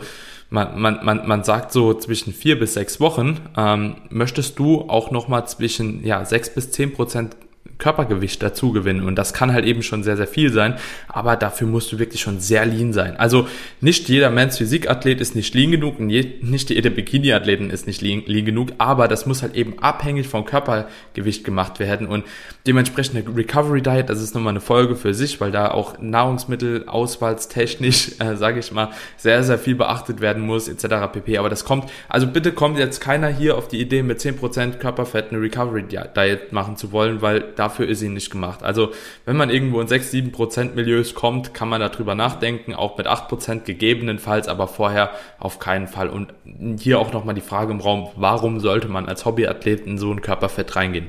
man, 0.50 0.80
man, 0.80 1.04
man, 1.04 1.26
man 1.26 1.44
sagt 1.44 1.72
so 1.72 1.94
zwischen 1.94 2.32
vier 2.32 2.58
bis 2.58 2.74
sechs 2.74 3.00
Wochen, 3.00 3.40
ähm, 3.56 3.96
möchtest 4.10 4.58
du 4.58 4.82
auch 4.82 5.10
nochmal 5.10 5.48
zwischen 5.48 6.04
ja, 6.04 6.24
sechs 6.24 6.52
bis 6.52 6.70
zehn 6.70 6.92
Prozent 6.92 7.36
Körpergewicht 7.78 8.42
dazu 8.42 8.72
gewinnen. 8.72 9.06
Und 9.06 9.16
das 9.16 9.32
kann 9.32 9.52
halt 9.52 9.64
eben 9.64 9.82
schon 9.82 10.02
sehr, 10.02 10.16
sehr 10.16 10.26
viel 10.26 10.52
sein. 10.52 10.76
Aber 11.08 11.36
dafür 11.36 11.66
musst 11.66 11.92
du 11.92 11.98
wirklich 11.98 12.20
schon 12.20 12.40
sehr 12.40 12.64
lean 12.66 12.92
sein. 12.92 13.16
Also 13.16 13.48
nicht 13.80 14.08
jeder 14.08 14.30
Men's 14.30 14.58
Physikathlet 14.58 15.20
ist 15.20 15.34
nicht 15.34 15.54
lean 15.54 15.70
genug 15.70 15.98
und 15.98 16.10
je, 16.10 16.34
nicht 16.40 16.70
jede 16.70 16.90
Bikini-Athletin 16.90 17.70
ist 17.70 17.86
nicht 17.86 18.00
lean, 18.02 18.22
lean 18.26 18.44
genug. 18.44 18.70
Aber 18.78 19.08
das 19.08 19.26
muss 19.26 19.42
halt 19.42 19.54
eben 19.54 19.78
abhängig 19.80 20.28
vom 20.28 20.44
Körpergewicht 20.44 21.44
gemacht 21.44 21.80
werden. 21.80 22.06
Und 22.06 22.24
dementsprechend 22.66 23.16
eine 23.16 23.36
Recovery 23.36 23.82
Diet, 23.82 24.08
das 24.08 24.22
ist 24.22 24.34
nochmal 24.34 24.52
eine 24.52 24.60
Folge 24.60 24.96
für 24.96 25.14
sich, 25.14 25.40
weil 25.40 25.50
da 25.50 25.70
auch 25.70 25.98
Nahrungsmittel 26.00 26.84
auswahlstechnisch, 26.88 28.12
äh, 28.20 28.36
sage 28.36 28.60
ich 28.60 28.72
mal, 28.72 28.90
sehr, 29.16 29.42
sehr 29.42 29.58
viel 29.58 29.74
beachtet 29.74 30.20
werden 30.20 30.44
muss, 30.44 30.68
etc. 30.68 31.12
pp. 31.12 31.38
Aber 31.38 31.50
das 31.50 31.64
kommt, 31.64 31.90
also 32.08 32.26
bitte 32.26 32.52
kommt 32.52 32.78
jetzt 32.78 33.00
keiner 33.00 33.28
hier 33.28 33.56
auf 33.56 33.68
die 33.68 33.80
Idee, 33.80 34.02
mit 34.02 34.20
10% 34.20 34.78
Körperfett 34.78 35.30
eine 35.30 35.40
Recovery 35.40 35.82
Diet 35.82 36.52
machen 36.52 36.76
zu 36.76 36.92
wollen, 36.92 37.22
weil 37.22 37.44
da 37.56 37.63
dafür 37.64 37.88
ist 37.88 38.00
sie 38.00 38.08
nicht 38.08 38.30
gemacht. 38.30 38.62
Also 38.62 38.90
wenn 39.24 39.36
man 39.36 39.50
irgendwo 39.50 39.80
in 39.80 39.88
6, 39.88 40.10
7 40.10 40.32
Prozent 40.32 40.76
Milieus 40.76 41.14
kommt, 41.14 41.54
kann 41.54 41.68
man 41.68 41.80
darüber 41.80 42.14
nachdenken, 42.14 42.74
auch 42.74 42.98
mit 42.98 43.06
8 43.06 43.28
Prozent 43.28 43.64
gegebenenfalls, 43.64 44.48
aber 44.48 44.68
vorher 44.68 45.10
auf 45.38 45.58
keinen 45.58 45.88
Fall. 45.88 46.08
Und 46.10 46.34
hier 46.78 46.98
auch 46.98 47.12
nochmal 47.12 47.34
die 47.34 47.40
Frage 47.40 47.72
im 47.72 47.80
Raum, 47.80 48.08
warum 48.16 48.60
sollte 48.60 48.88
man 48.88 49.06
als 49.06 49.24
Hobbyathlet 49.24 49.86
in 49.86 49.98
so 49.98 50.12
ein 50.12 50.20
Körperfett 50.20 50.76
reingehen? 50.76 51.08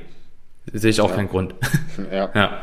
Sehe 0.72 0.90
ich 0.90 1.00
auch 1.00 1.10
ja. 1.10 1.16
keinen 1.16 1.28
Grund. 1.28 1.54
Ja. 2.12 2.30
ja. 2.34 2.62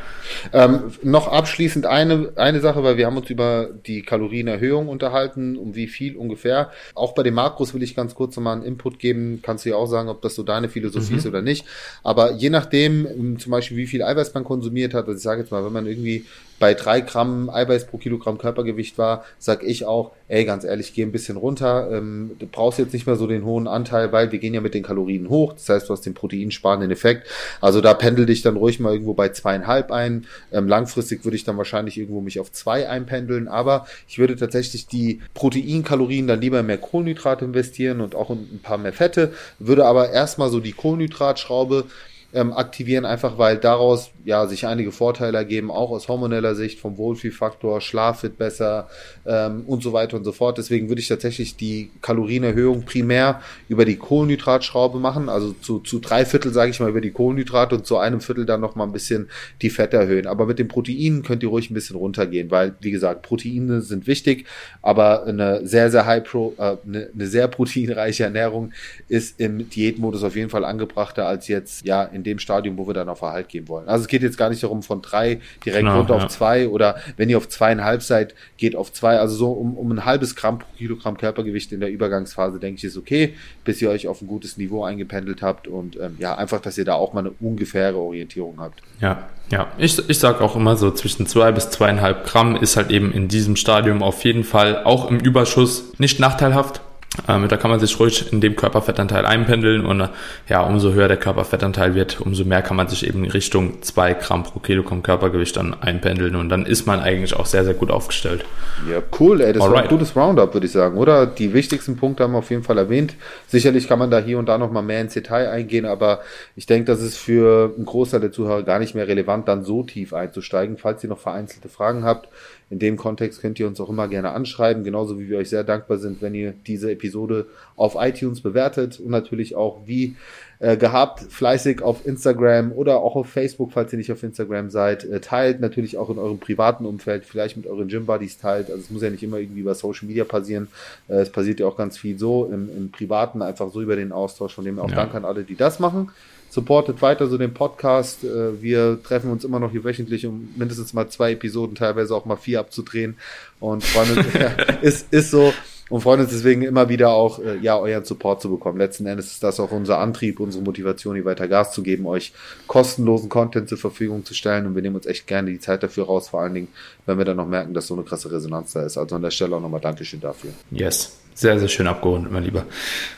Ähm, 0.53 0.91
noch 1.01 1.27
abschließend 1.27 1.87
eine, 1.87 2.33
eine 2.35 2.59
Sache, 2.59 2.83
weil 2.83 2.97
wir 2.97 3.07
haben 3.07 3.17
uns 3.17 3.31
über 3.31 3.69
die 3.85 4.03
Kalorienerhöhung 4.03 4.87
unterhalten, 4.87 5.57
um 5.57 5.73
wie 5.73 5.87
viel 5.87 6.15
ungefähr. 6.15 6.69
Auch 6.93 7.15
bei 7.15 7.23
den 7.23 7.33
Makros 7.33 7.73
will 7.73 7.81
ich 7.81 7.95
ganz 7.95 8.13
kurz 8.13 8.35
nochmal 8.35 8.57
einen 8.57 8.63
Input 8.63 8.99
geben. 8.99 9.39
Kannst 9.41 9.65
du 9.65 9.69
ja 9.69 9.75
auch 9.75 9.87
sagen, 9.87 10.09
ob 10.09 10.21
das 10.21 10.35
so 10.35 10.43
deine 10.43 10.69
Philosophie 10.69 11.13
mhm. 11.13 11.19
ist 11.19 11.25
oder 11.25 11.41
nicht. 11.41 11.65
Aber 12.03 12.33
je 12.33 12.51
nachdem, 12.51 13.07
ähm, 13.07 13.39
zum 13.39 13.51
Beispiel, 13.51 13.77
wie 13.77 13.87
viel 13.87 14.03
Eiweiß 14.03 14.35
man 14.35 14.43
konsumiert 14.43 14.93
hat, 14.93 15.07
also 15.07 15.17
ich 15.17 15.23
sage 15.23 15.41
jetzt 15.41 15.51
mal, 15.51 15.65
wenn 15.65 15.73
man 15.73 15.87
irgendwie 15.87 16.25
bei 16.59 16.73
drei 16.73 17.01
Gramm 17.01 17.49
Eiweiß 17.49 17.87
pro 17.87 17.97
Kilogramm 17.97 18.37
Körpergewicht 18.37 18.97
war, 18.97 19.25
sag 19.39 19.63
ich 19.63 19.85
auch, 19.85 20.11
ey, 20.27 20.45
ganz 20.45 20.63
ehrlich, 20.63 20.93
geh 20.93 21.01
ein 21.03 21.11
bisschen 21.11 21.37
runter. 21.37 21.89
Ähm, 21.91 22.31
du 22.39 22.47
brauchst 22.47 22.79
jetzt 22.79 22.93
nicht 22.93 23.05
mehr 23.05 23.15
so 23.15 23.27
den 23.27 23.43
hohen 23.43 23.67
Anteil, 23.67 24.11
weil 24.11 24.31
wir 24.31 24.39
gehen 24.39 24.53
ja 24.53 24.61
mit 24.61 24.73
den 24.73 24.83
Kalorien 24.83 25.29
hoch. 25.29 25.53
Das 25.53 25.67
heißt, 25.67 25.89
du 25.89 25.93
hast 25.93 26.05
den 26.05 26.13
proteinsparenden 26.13 26.91
Effekt. 26.91 27.27
Also 27.59 27.81
da 27.81 27.92
pendel 27.93 28.25
dich 28.25 28.41
dann 28.41 28.57
ruhig 28.57 28.79
mal 28.79 28.93
irgendwo 28.93 29.13
bei 29.13 29.29
zweieinhalb 29.29 29.91
ein. 29.91 30.25
Ähm, 30.51 30.67
langfristig 30.67 31.23
würde 31.23 31.35
ich 31.35 31.43
dann 31.43 31.57
wahrscheinlich 31.57 31.97
irgendwo 31.97 32.21
mich 32.21 32.39
auf 32.39 32.51
zwei 32.51 32.89
einpendeln. 32.89 33.47
Aber 33.47 33.85
ich 34.07 34.19
würde 34.19 34.35
tatsächlich 34.35 34.87
die 34.87 35.21
Proteinkalorien 35.33 36.27
dann 36.27 36.41
lieber 36.41 36.59
in 36.59 36.65
mehr 36.65 36.77
Kohlenhydrate 36.77 37.45
investieren 37.45 38.01
und 38.01 38.15
auch 38.15 38.29
ein 38.29 38.61
paar 38.63 38.77
mehr 38.77 38.93
Fette. 38.93 39.33
Würde 39.59 39.85
aber 39.85 40.11
erstmal 40.11 40.49
so 40.49 40.59
die 40.59 40.73
Kohlenhydratschraube 40.73 41.85
ähm, 42.33 42.53
aktivieren, 42.53 43.05
einfach 43.05 43.37
weil 43.37 43.57
daraus 43.57 44.11
ja 44.25 44.47
sich 44.47 44.65
einige 44.65 44.91
Vorteile 44.91 45.37
ergeben, 45.37 45.69
auch 45.69 45.91
aus 45.91 46.07
hormoneller 46.07 46.55
Sicht, 46.55 46.79
vom 46.79 46.97
Wohlfühlfaktor, 46.97 47.81
Schlaf 47.81 48.23
wird 48.23 48.37
besser 48.37 48.87
ähm, 49.25 49.63
und 49.67 49.83
so 49.83 49.93
weiter 49.93 50.17
und 50.17 50.23
so 50.23 50.31
fort. 50.31 50.57
Deswegen 50.57 50.89
würde 50.89 51.01
ich 51.01 51.07
tatsächlich 51.07 51.55
die 51.55 51.91
Kalorienerhöhung 52.01 52.83
primär 52.83 53.41
über 53.69 53.85
die 53.85 53.97
Kohlenhydratschraube 53.97 54.99
machen, 54.99 55.29
also 55.29 55.53
zu, 55.53 55.79
zu 55.79 55.99
drei 55.99 56.25
Viertel, 56.25 56.51
sage 56.53 56.71
ich 56.71 56.79
mal, 56.79 56.89
über 56.89 57.01
die 57.01 57.11
Kohlenhydrate 57.11 57.75
und 57.75 57.85
zu 57.85 57.97
einem 57.97 58.21
Viertel 58.21 58.45
dann 58.45 58.61
noch 58.61 58.75
mal 58.75 58.85
ein 58.85 58.93
bisschen 58.93 59.29
die 59.61 59.69
Fette 59.69 59.97
erhöhen. 59.97 60.25
Aber 60.25 60.45
mit 60.45 60.59
den 60.59 60.67
Proteinen 60.67 61.23
könnt 61.23 61.43
ihr 61.43 61.49
ruhig 61.49 61.69
ein 61.69 61.75
bisschen 61.75 61.95
runtergehen, 61.95 62.49
weil, 62.49 62.75
wie 62.79 62.91
gesagt, 62.91 63.21
Proteine 63.21 63.81
sind 63.81 64.07
wichtig, 64.07 64.45
aber 64.81 65.25
eine 65.25 65.65
sehr, 65.67 65.91
sehr 65.91 66.05
high 66.05 66.23
pro, 66.23 66.53
äh, 66.57 66.77
eine, 66.85 67.09
eine 67.13 67.27
sehr 67.27 67.47
proteinreiche 67.47 68.23
Ernährung 68.23 68.71
ist 69.07 69.39
im 69.39 69.69
Diätmodus 69.69 70.23
auf 70.23 70.35
jeden 70.35 70.49
Fall 70.49 70.65
angebrachter 70.65 71.27
als 71.27 71.47
jetzt 71.47 71.85
ja 71.85 72.03
in 72.03 72.22
dem 72.23 72.39
Stadium, 72.39 72.77
wo 72.77 72.87
wir 72.87 72.93
dann 72.93 73.09
auf 73.09 73.21
Erhalt 73.21 73.49
gehen 73.49 73.67
wollen. 73.67 73.87
Also 73.87 74.03
es 74.03 74.07
geht 74.07 74.21
jetzt 74.21 74.37
gar 74.37 74.49
nicht 74.49 74.63
darum, 74.63 74.83
von 74.83 75.01
drei 75.01 75.39
direkt 75.65 75.85
genau, 75.85 75.99
runter 75.99 76.17
ja. 76.17 76.25
auf 76.25 76.31
zwei 76.31 76.67
oder 76.67 76.97
wenn 77.17 77.29
ihr 77.29 77.37
auf 77.37 77.49
zweieinhalb 77.49 78.01
seid, 78.03 78.35
geht 78.57 78.75
auf 78.75 78.91
zwei. 78.91 79.17
Also 79.19 79.35
so 79.35 79.51
um, 79.51 79.77
um 79.77 79.91
ein 79.91 80.05
halbes 80.05 80.35
Gramm 80.35 80.59
pro 80.59 80.67
Kilogramm 80.77 81.17
Körpergewicht 81.17 81.71
in 81.71 81.79
der 81.79 81.89
Übergangsphase, 81.89 82.59
denke 82.59 82.77
ich, 82.77 82.83
ist 82.83 82.97
okay, 82.97 83.35
bis 83.63 83.81
ihr 83.81 83.89
euch 83.89 84.07
auf 84.07 84.21
ein 84.21 84.27
gutes 84.27 84.57
Niveau 84.57 84.83
eingependelt 84.83 85.41
habt 85.41 85.67
und 85.67 85.97
ähm, 85.99 86.15
ja, 86.19 86.35
einfach, 86.35 86.61
dass 86.61 86.77
ihr 86.77 86.85
da 86.85 86.95
auch 86.95 87.13
mal 87.13 87.21
eine 87.21 87.31
ungefähre 87.39 87.97
Orientierung 87.97 88.55
habt. 88.59 88.81
Ja, 88.99 89.29
ja. 89.49 89.67
Ich, 89.77 90.09
ich 90.09 90.19
sage 90.19 90.41
auch 90.41 90.55
immer 90.55 90.75
so, 90.75 90.91
zwischen 90.91 91.27
zwei 91.27 91.51
bis 91.51 91.69
zweieinhalb 91.69 92.25
Gramm 92.25 92.55
ist 92.55 92.75
halt 92.75 92.91
eben 92.91 93.11
in 93.11 93.27
diesem 93.27 93.55
Stadium 93.55 94.01
auf 94.01 94.23
jeden 94.23 94.43
Fall 94.43 94.83
auch 94.83 95.09
im 95.09 95.19
Überschuss 95.19 95.93
nicht 95.99 96.19
nachteilhaft. 96.19 96.81
Ähm, 97.27 97.47
da 97.47 97.57
kann 97.57 97.69
man 97.69 97.79
sich 97.79 97.99
ruhig 97.99 98.31
in 98.33 98.41
dem 98.41 98.55
Körperfettanteil 98.55 99.25
einpendeln 99.25 99.85
und 99.85 100.09
ja, 100.49 100.61
umso 100.61 100.93
höher 100.93 101.07
der 101.07 101.17
Körperfettanteil 101.17 101.93
wird, 101.93 102.19
umso 102.19 102.43
mehr 102.43 102.63
kann 102.63 102.75
man 102.75 102.87
sich 102.87 103.05
eben 103.07 103.23
in 103.23 103.31
Richtung 103.31 103.83
zwei 103.83 104.13
Gramm 104.13 104.43
pro 104.43 104.59
Kilogramm 104.59 105.03
Körpergewicht 105.03 105.55
dann 105.57 105.75
einpendeln 105.79 106.35
und 106.35 106.49
dann 106.49 106.65
ist 106.65 106.87
man 106.87 106.99
eigentlich 106.99 107.35
auch 107.35 107.45
sehr, 107.45 107.65
sehr 107.65 107.75
gut 107.75 107.91
aufgestellt. 107.91 108.45
Ja, 108.89 109.01
cool, 109.19 109.41
ey, 109.41 109.53
das 109.53 109.61
Alright. 109.61 109.75
war 109.75 109.83
ein 109.83 109.89
gutes 109.89 110.15
Roundup, 110.15 110.53
würde 110.55 110.65
ich 110.65 110.71
sagen, 110.73 110.97
oder? 110.97 111.27
Die 111.27 111.53
wichtigsten 111.53 111.97
Punkte 111.97 112.23
haben 112.23 112.31
wir 112.31 112.39
auf 112.39 112.49
jeden 112.49 112.63
Fall 112.63 112.79
erwähnt. 112.79 113.15
Sicherlich 113.47 113.87
kann 113.87 113.99
man 113.99 114.09
da 114.09 114.19
hier 114.19 114.39
und 114.39 114.47
da 114.47 114.57
nochmal 114.57 114.83
mehr 114.83 115.01
ins 115.01 115.13
Detail 115.13 115.49
eingehen, 115.49 115.85
aber 115.85 116.21
ich 116.55 116.65
denke, 116.65 116.85
das 116.85 117.01
ist 117.01 117.17
für 117.17 117.73
einen 117.75 117.85
Großteil 117.85 118.21
der 118.21 118.31
Zuhörer 118.31 118.63
gar 118.63 118.79
nicht 118.79 118.95
mehr 118.95 119.07
relevant, 119.07 119.47
dann 119.47 119.63
so 119.63 119.83
tief 119.83 120.13
einzusteigen. 120.13 120.77
Falls 120.77 121.03
ihr 121.03 121.09
noch 121.09 121.19
vereinzelte 121.19 121.69
Fragen 121.69 122.03
habt, 122.03 122.27
in 122.69 122.79
dem 122.79 122.97
Kontext 122.97 123.41
könnt 123.41 123.59
ihr 123.59 123.67
uns 123.67 123.79
auch 123.79 123.89
immer 123.89 124.07
gerne 124.07 124.31
anschreiben, 124.31 124.83
genauso 124.83 125.19
wie 125.19 125.29
wir 125.29 125.37
euch 125.37 125.49
sehr 125.49 125.63
dankbar 125.63 125.97
sind, 125.97 126.21
wenn 126.21 126.33
ihr 126.33 126.53
diese 126.65 126.91
Episode 126.91 127.47
auf 127.75 127.95
iTunes 127.99 128.41
bewertet 128.41 128.99
und 128.99 129.11
natürlich 129.11 129.55
auch 129.55 129.81
wie 129.85 130.15
äh, 130.59 130.77
gehabt 130.77 131.19
fleißig 131.19 131.81
auf 131.81 132.05
Instagram 132.05 132.71
oder 132.71 132.99
auch 133.01 133.15
auf 133.15 133.27
Facebook, 133.27 133.73
falls 133.73 133.91
ihr 133.91 133.97
nicht 133.97 134.11
auf 134.11 134.23
Instagram 134.23 134.69
seid, 134.69 135.03
äh, 135.03 135.19
teilt 135.19 135.59
natürlich 135.59 135.97
auch 135.97 136.09
in 136.09 136.17
eurem 136.17 136.39
privaten 136.39 136.85
Umfeld, 136.85 137.25
vielleicht 137.25 137.57
mit 137.57 137.67
euren 137.67 137.89
Gym 137.89 138.05
Buddies 138.05 138.37
teilt. 138.37 138.69
Also 138.69 138.81
es 138.81 138.89
muss 138.89 139.01
ja 139.01 139.09
nicht 139.09 139.23
immer 139.23 139.37
irgendwie 139.37 139.61
über 139.61 139.75
Social 139.75 140.07
Media 140.07 140.23
passieren. 140.23 140.69
Äh, 141.09 141.15
es 141.15 141.29
passiert 141.29 141.59
ja 141.59 141.67
auch 141.67 141.75
ganz 141.75 141.97
viel 141.97 142.17
so 142.17 142.45
im, 142.45 142.69
im 142.75 142.91
Privaten, 142.91 143.41
einfach 143.41 143.71
so 143.71 143.81
über 143.81 143.95
den 143.95 144.11
Austausch. 144.11 144.53
Von 144.53 144.63
dem 144.63 144.79
auch 144.79 144.89
ja. 144.89 144.95
Dank 144.95 145.15
an 145.15 145.25
alle, 145.25 145.43
die 145.43 145.55
das 145.55 145.79
machen 145.79 146.11
supportet 146.53 147.01
weiter 147.01 147.27
so 147.27 147.39
den 147.39 147.53
Podcast. 147.53 148.23
Äh, 148.23 148.61
wir 148.61 149.01
treffen 149.01 149.31
uns 149.31 149.43
immer 149.43 149.59
noch 149.59 149.71
hier 149.71 149.83
wöchentlich, 149.83 150.27
um 150.27 150.49
mindestens 150.55 150.93
mal 150.93 151.09
zwei 151.09 151.31
Episoden, 151.31 151.75
teilweise 151.75 152.15
auch 152.15 152.25
mal 152.25 152.35
vier 152.35 152.59
abzudrehen. 152.59 153.17
Und 153.59 153.83
freuen 153.83 154.17
uns, 154.17 154.33
ja, 154.35 154.47
ist, 154.81 155.11
ist 155.11 155.31
so. 155.31 155.51
Und 155.89 156.01
freuen 156.01 156.21
uns 156.21 156.29
deswegen 156.29 156.61
immer 156.61 156.89
wieder 156.89 157.09
auch, 157.09 157.39
äh, 157.39 157.57
ja, 157.57 157.77
euren 157.77 158.05
Support 158.05 158.41
zu 158.41 158.51
bekommen. 158.51 158.77
Letzten 158.77 159.07
Endes 159.07 159.31
ist 159.31 159.43
das 159.43 159.59
auch 159.59 159.71
unser 159.71 159.97
Antrieb, 159.97 160.39
unsere 160.39 160.63
Motivation, 160.63 161.15
hier 161.15 161.25
weiter 161.25 161.47
Gas 161.47 161.73
zu 161.73 161.81
geben, 161.81 162.05
euch 162.05 162.33
kostenlosen 162.67 163.29
Content 163.29 163.67
zur 163.67 163.79
Verfügung 163.79 164.23
zu 164.23 164.35
stellen. 164.35 164.67
Und 164.67 164.75
wir 164.75 164.83
nehmen 164.83 164.95
uns 164.95 165.07
echt 165.07 165.25
gerne 165.25 165.49
die 165.49 165.59
Zeit 165.59 165.81
dafür 165.81 166.05
raus, 166.05 166.29
vor 166.29 166.41
allen 166.41 166.53
Dingen, 166.53 166.67
wenn 167.07 167.17
wir 167.17 167.25
dann 167.25 167.37
noch 167.37 167.47
merken, 167.47 167.73
dass 167.73 167.87
so 167.87 167.95
eine 167.95 168.03
krasse 168.03 168.31
Resonanz 168.31 168.73
da 168.73 168.83
ist. 168.83 168.97
Also 168.97 169.15
an 169.15 169.23
der 169.23 169.31
Stelle 169.31 169.55
auch 169.55 169.61
nochmal 169.61 169.81
Dankeschön 169.81 170.21
dafür. 170.21 170.51
Yes. 170.69 171.17
Sehr, 171.33 171.57
sehr 171.59 171.67
schön 171.67 171.87
abgerundet, 171.87 172.31
mein 172.31 172.43
Lieber. 172.43 172.63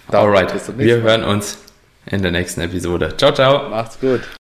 Alright. 0.08 0.54
Wir 0.78 1.02
hören 1.02 1.26
uns 1.26 1.58
in 2.06 2.22
der 2.22 2.32
nächsten 2.32 2.62
Episode. 2.62 3.16
Ciao, 3.18 3.34
ciao. 3.34 3.70
Macht's 3.70 4.00
gut. 4.00 4.22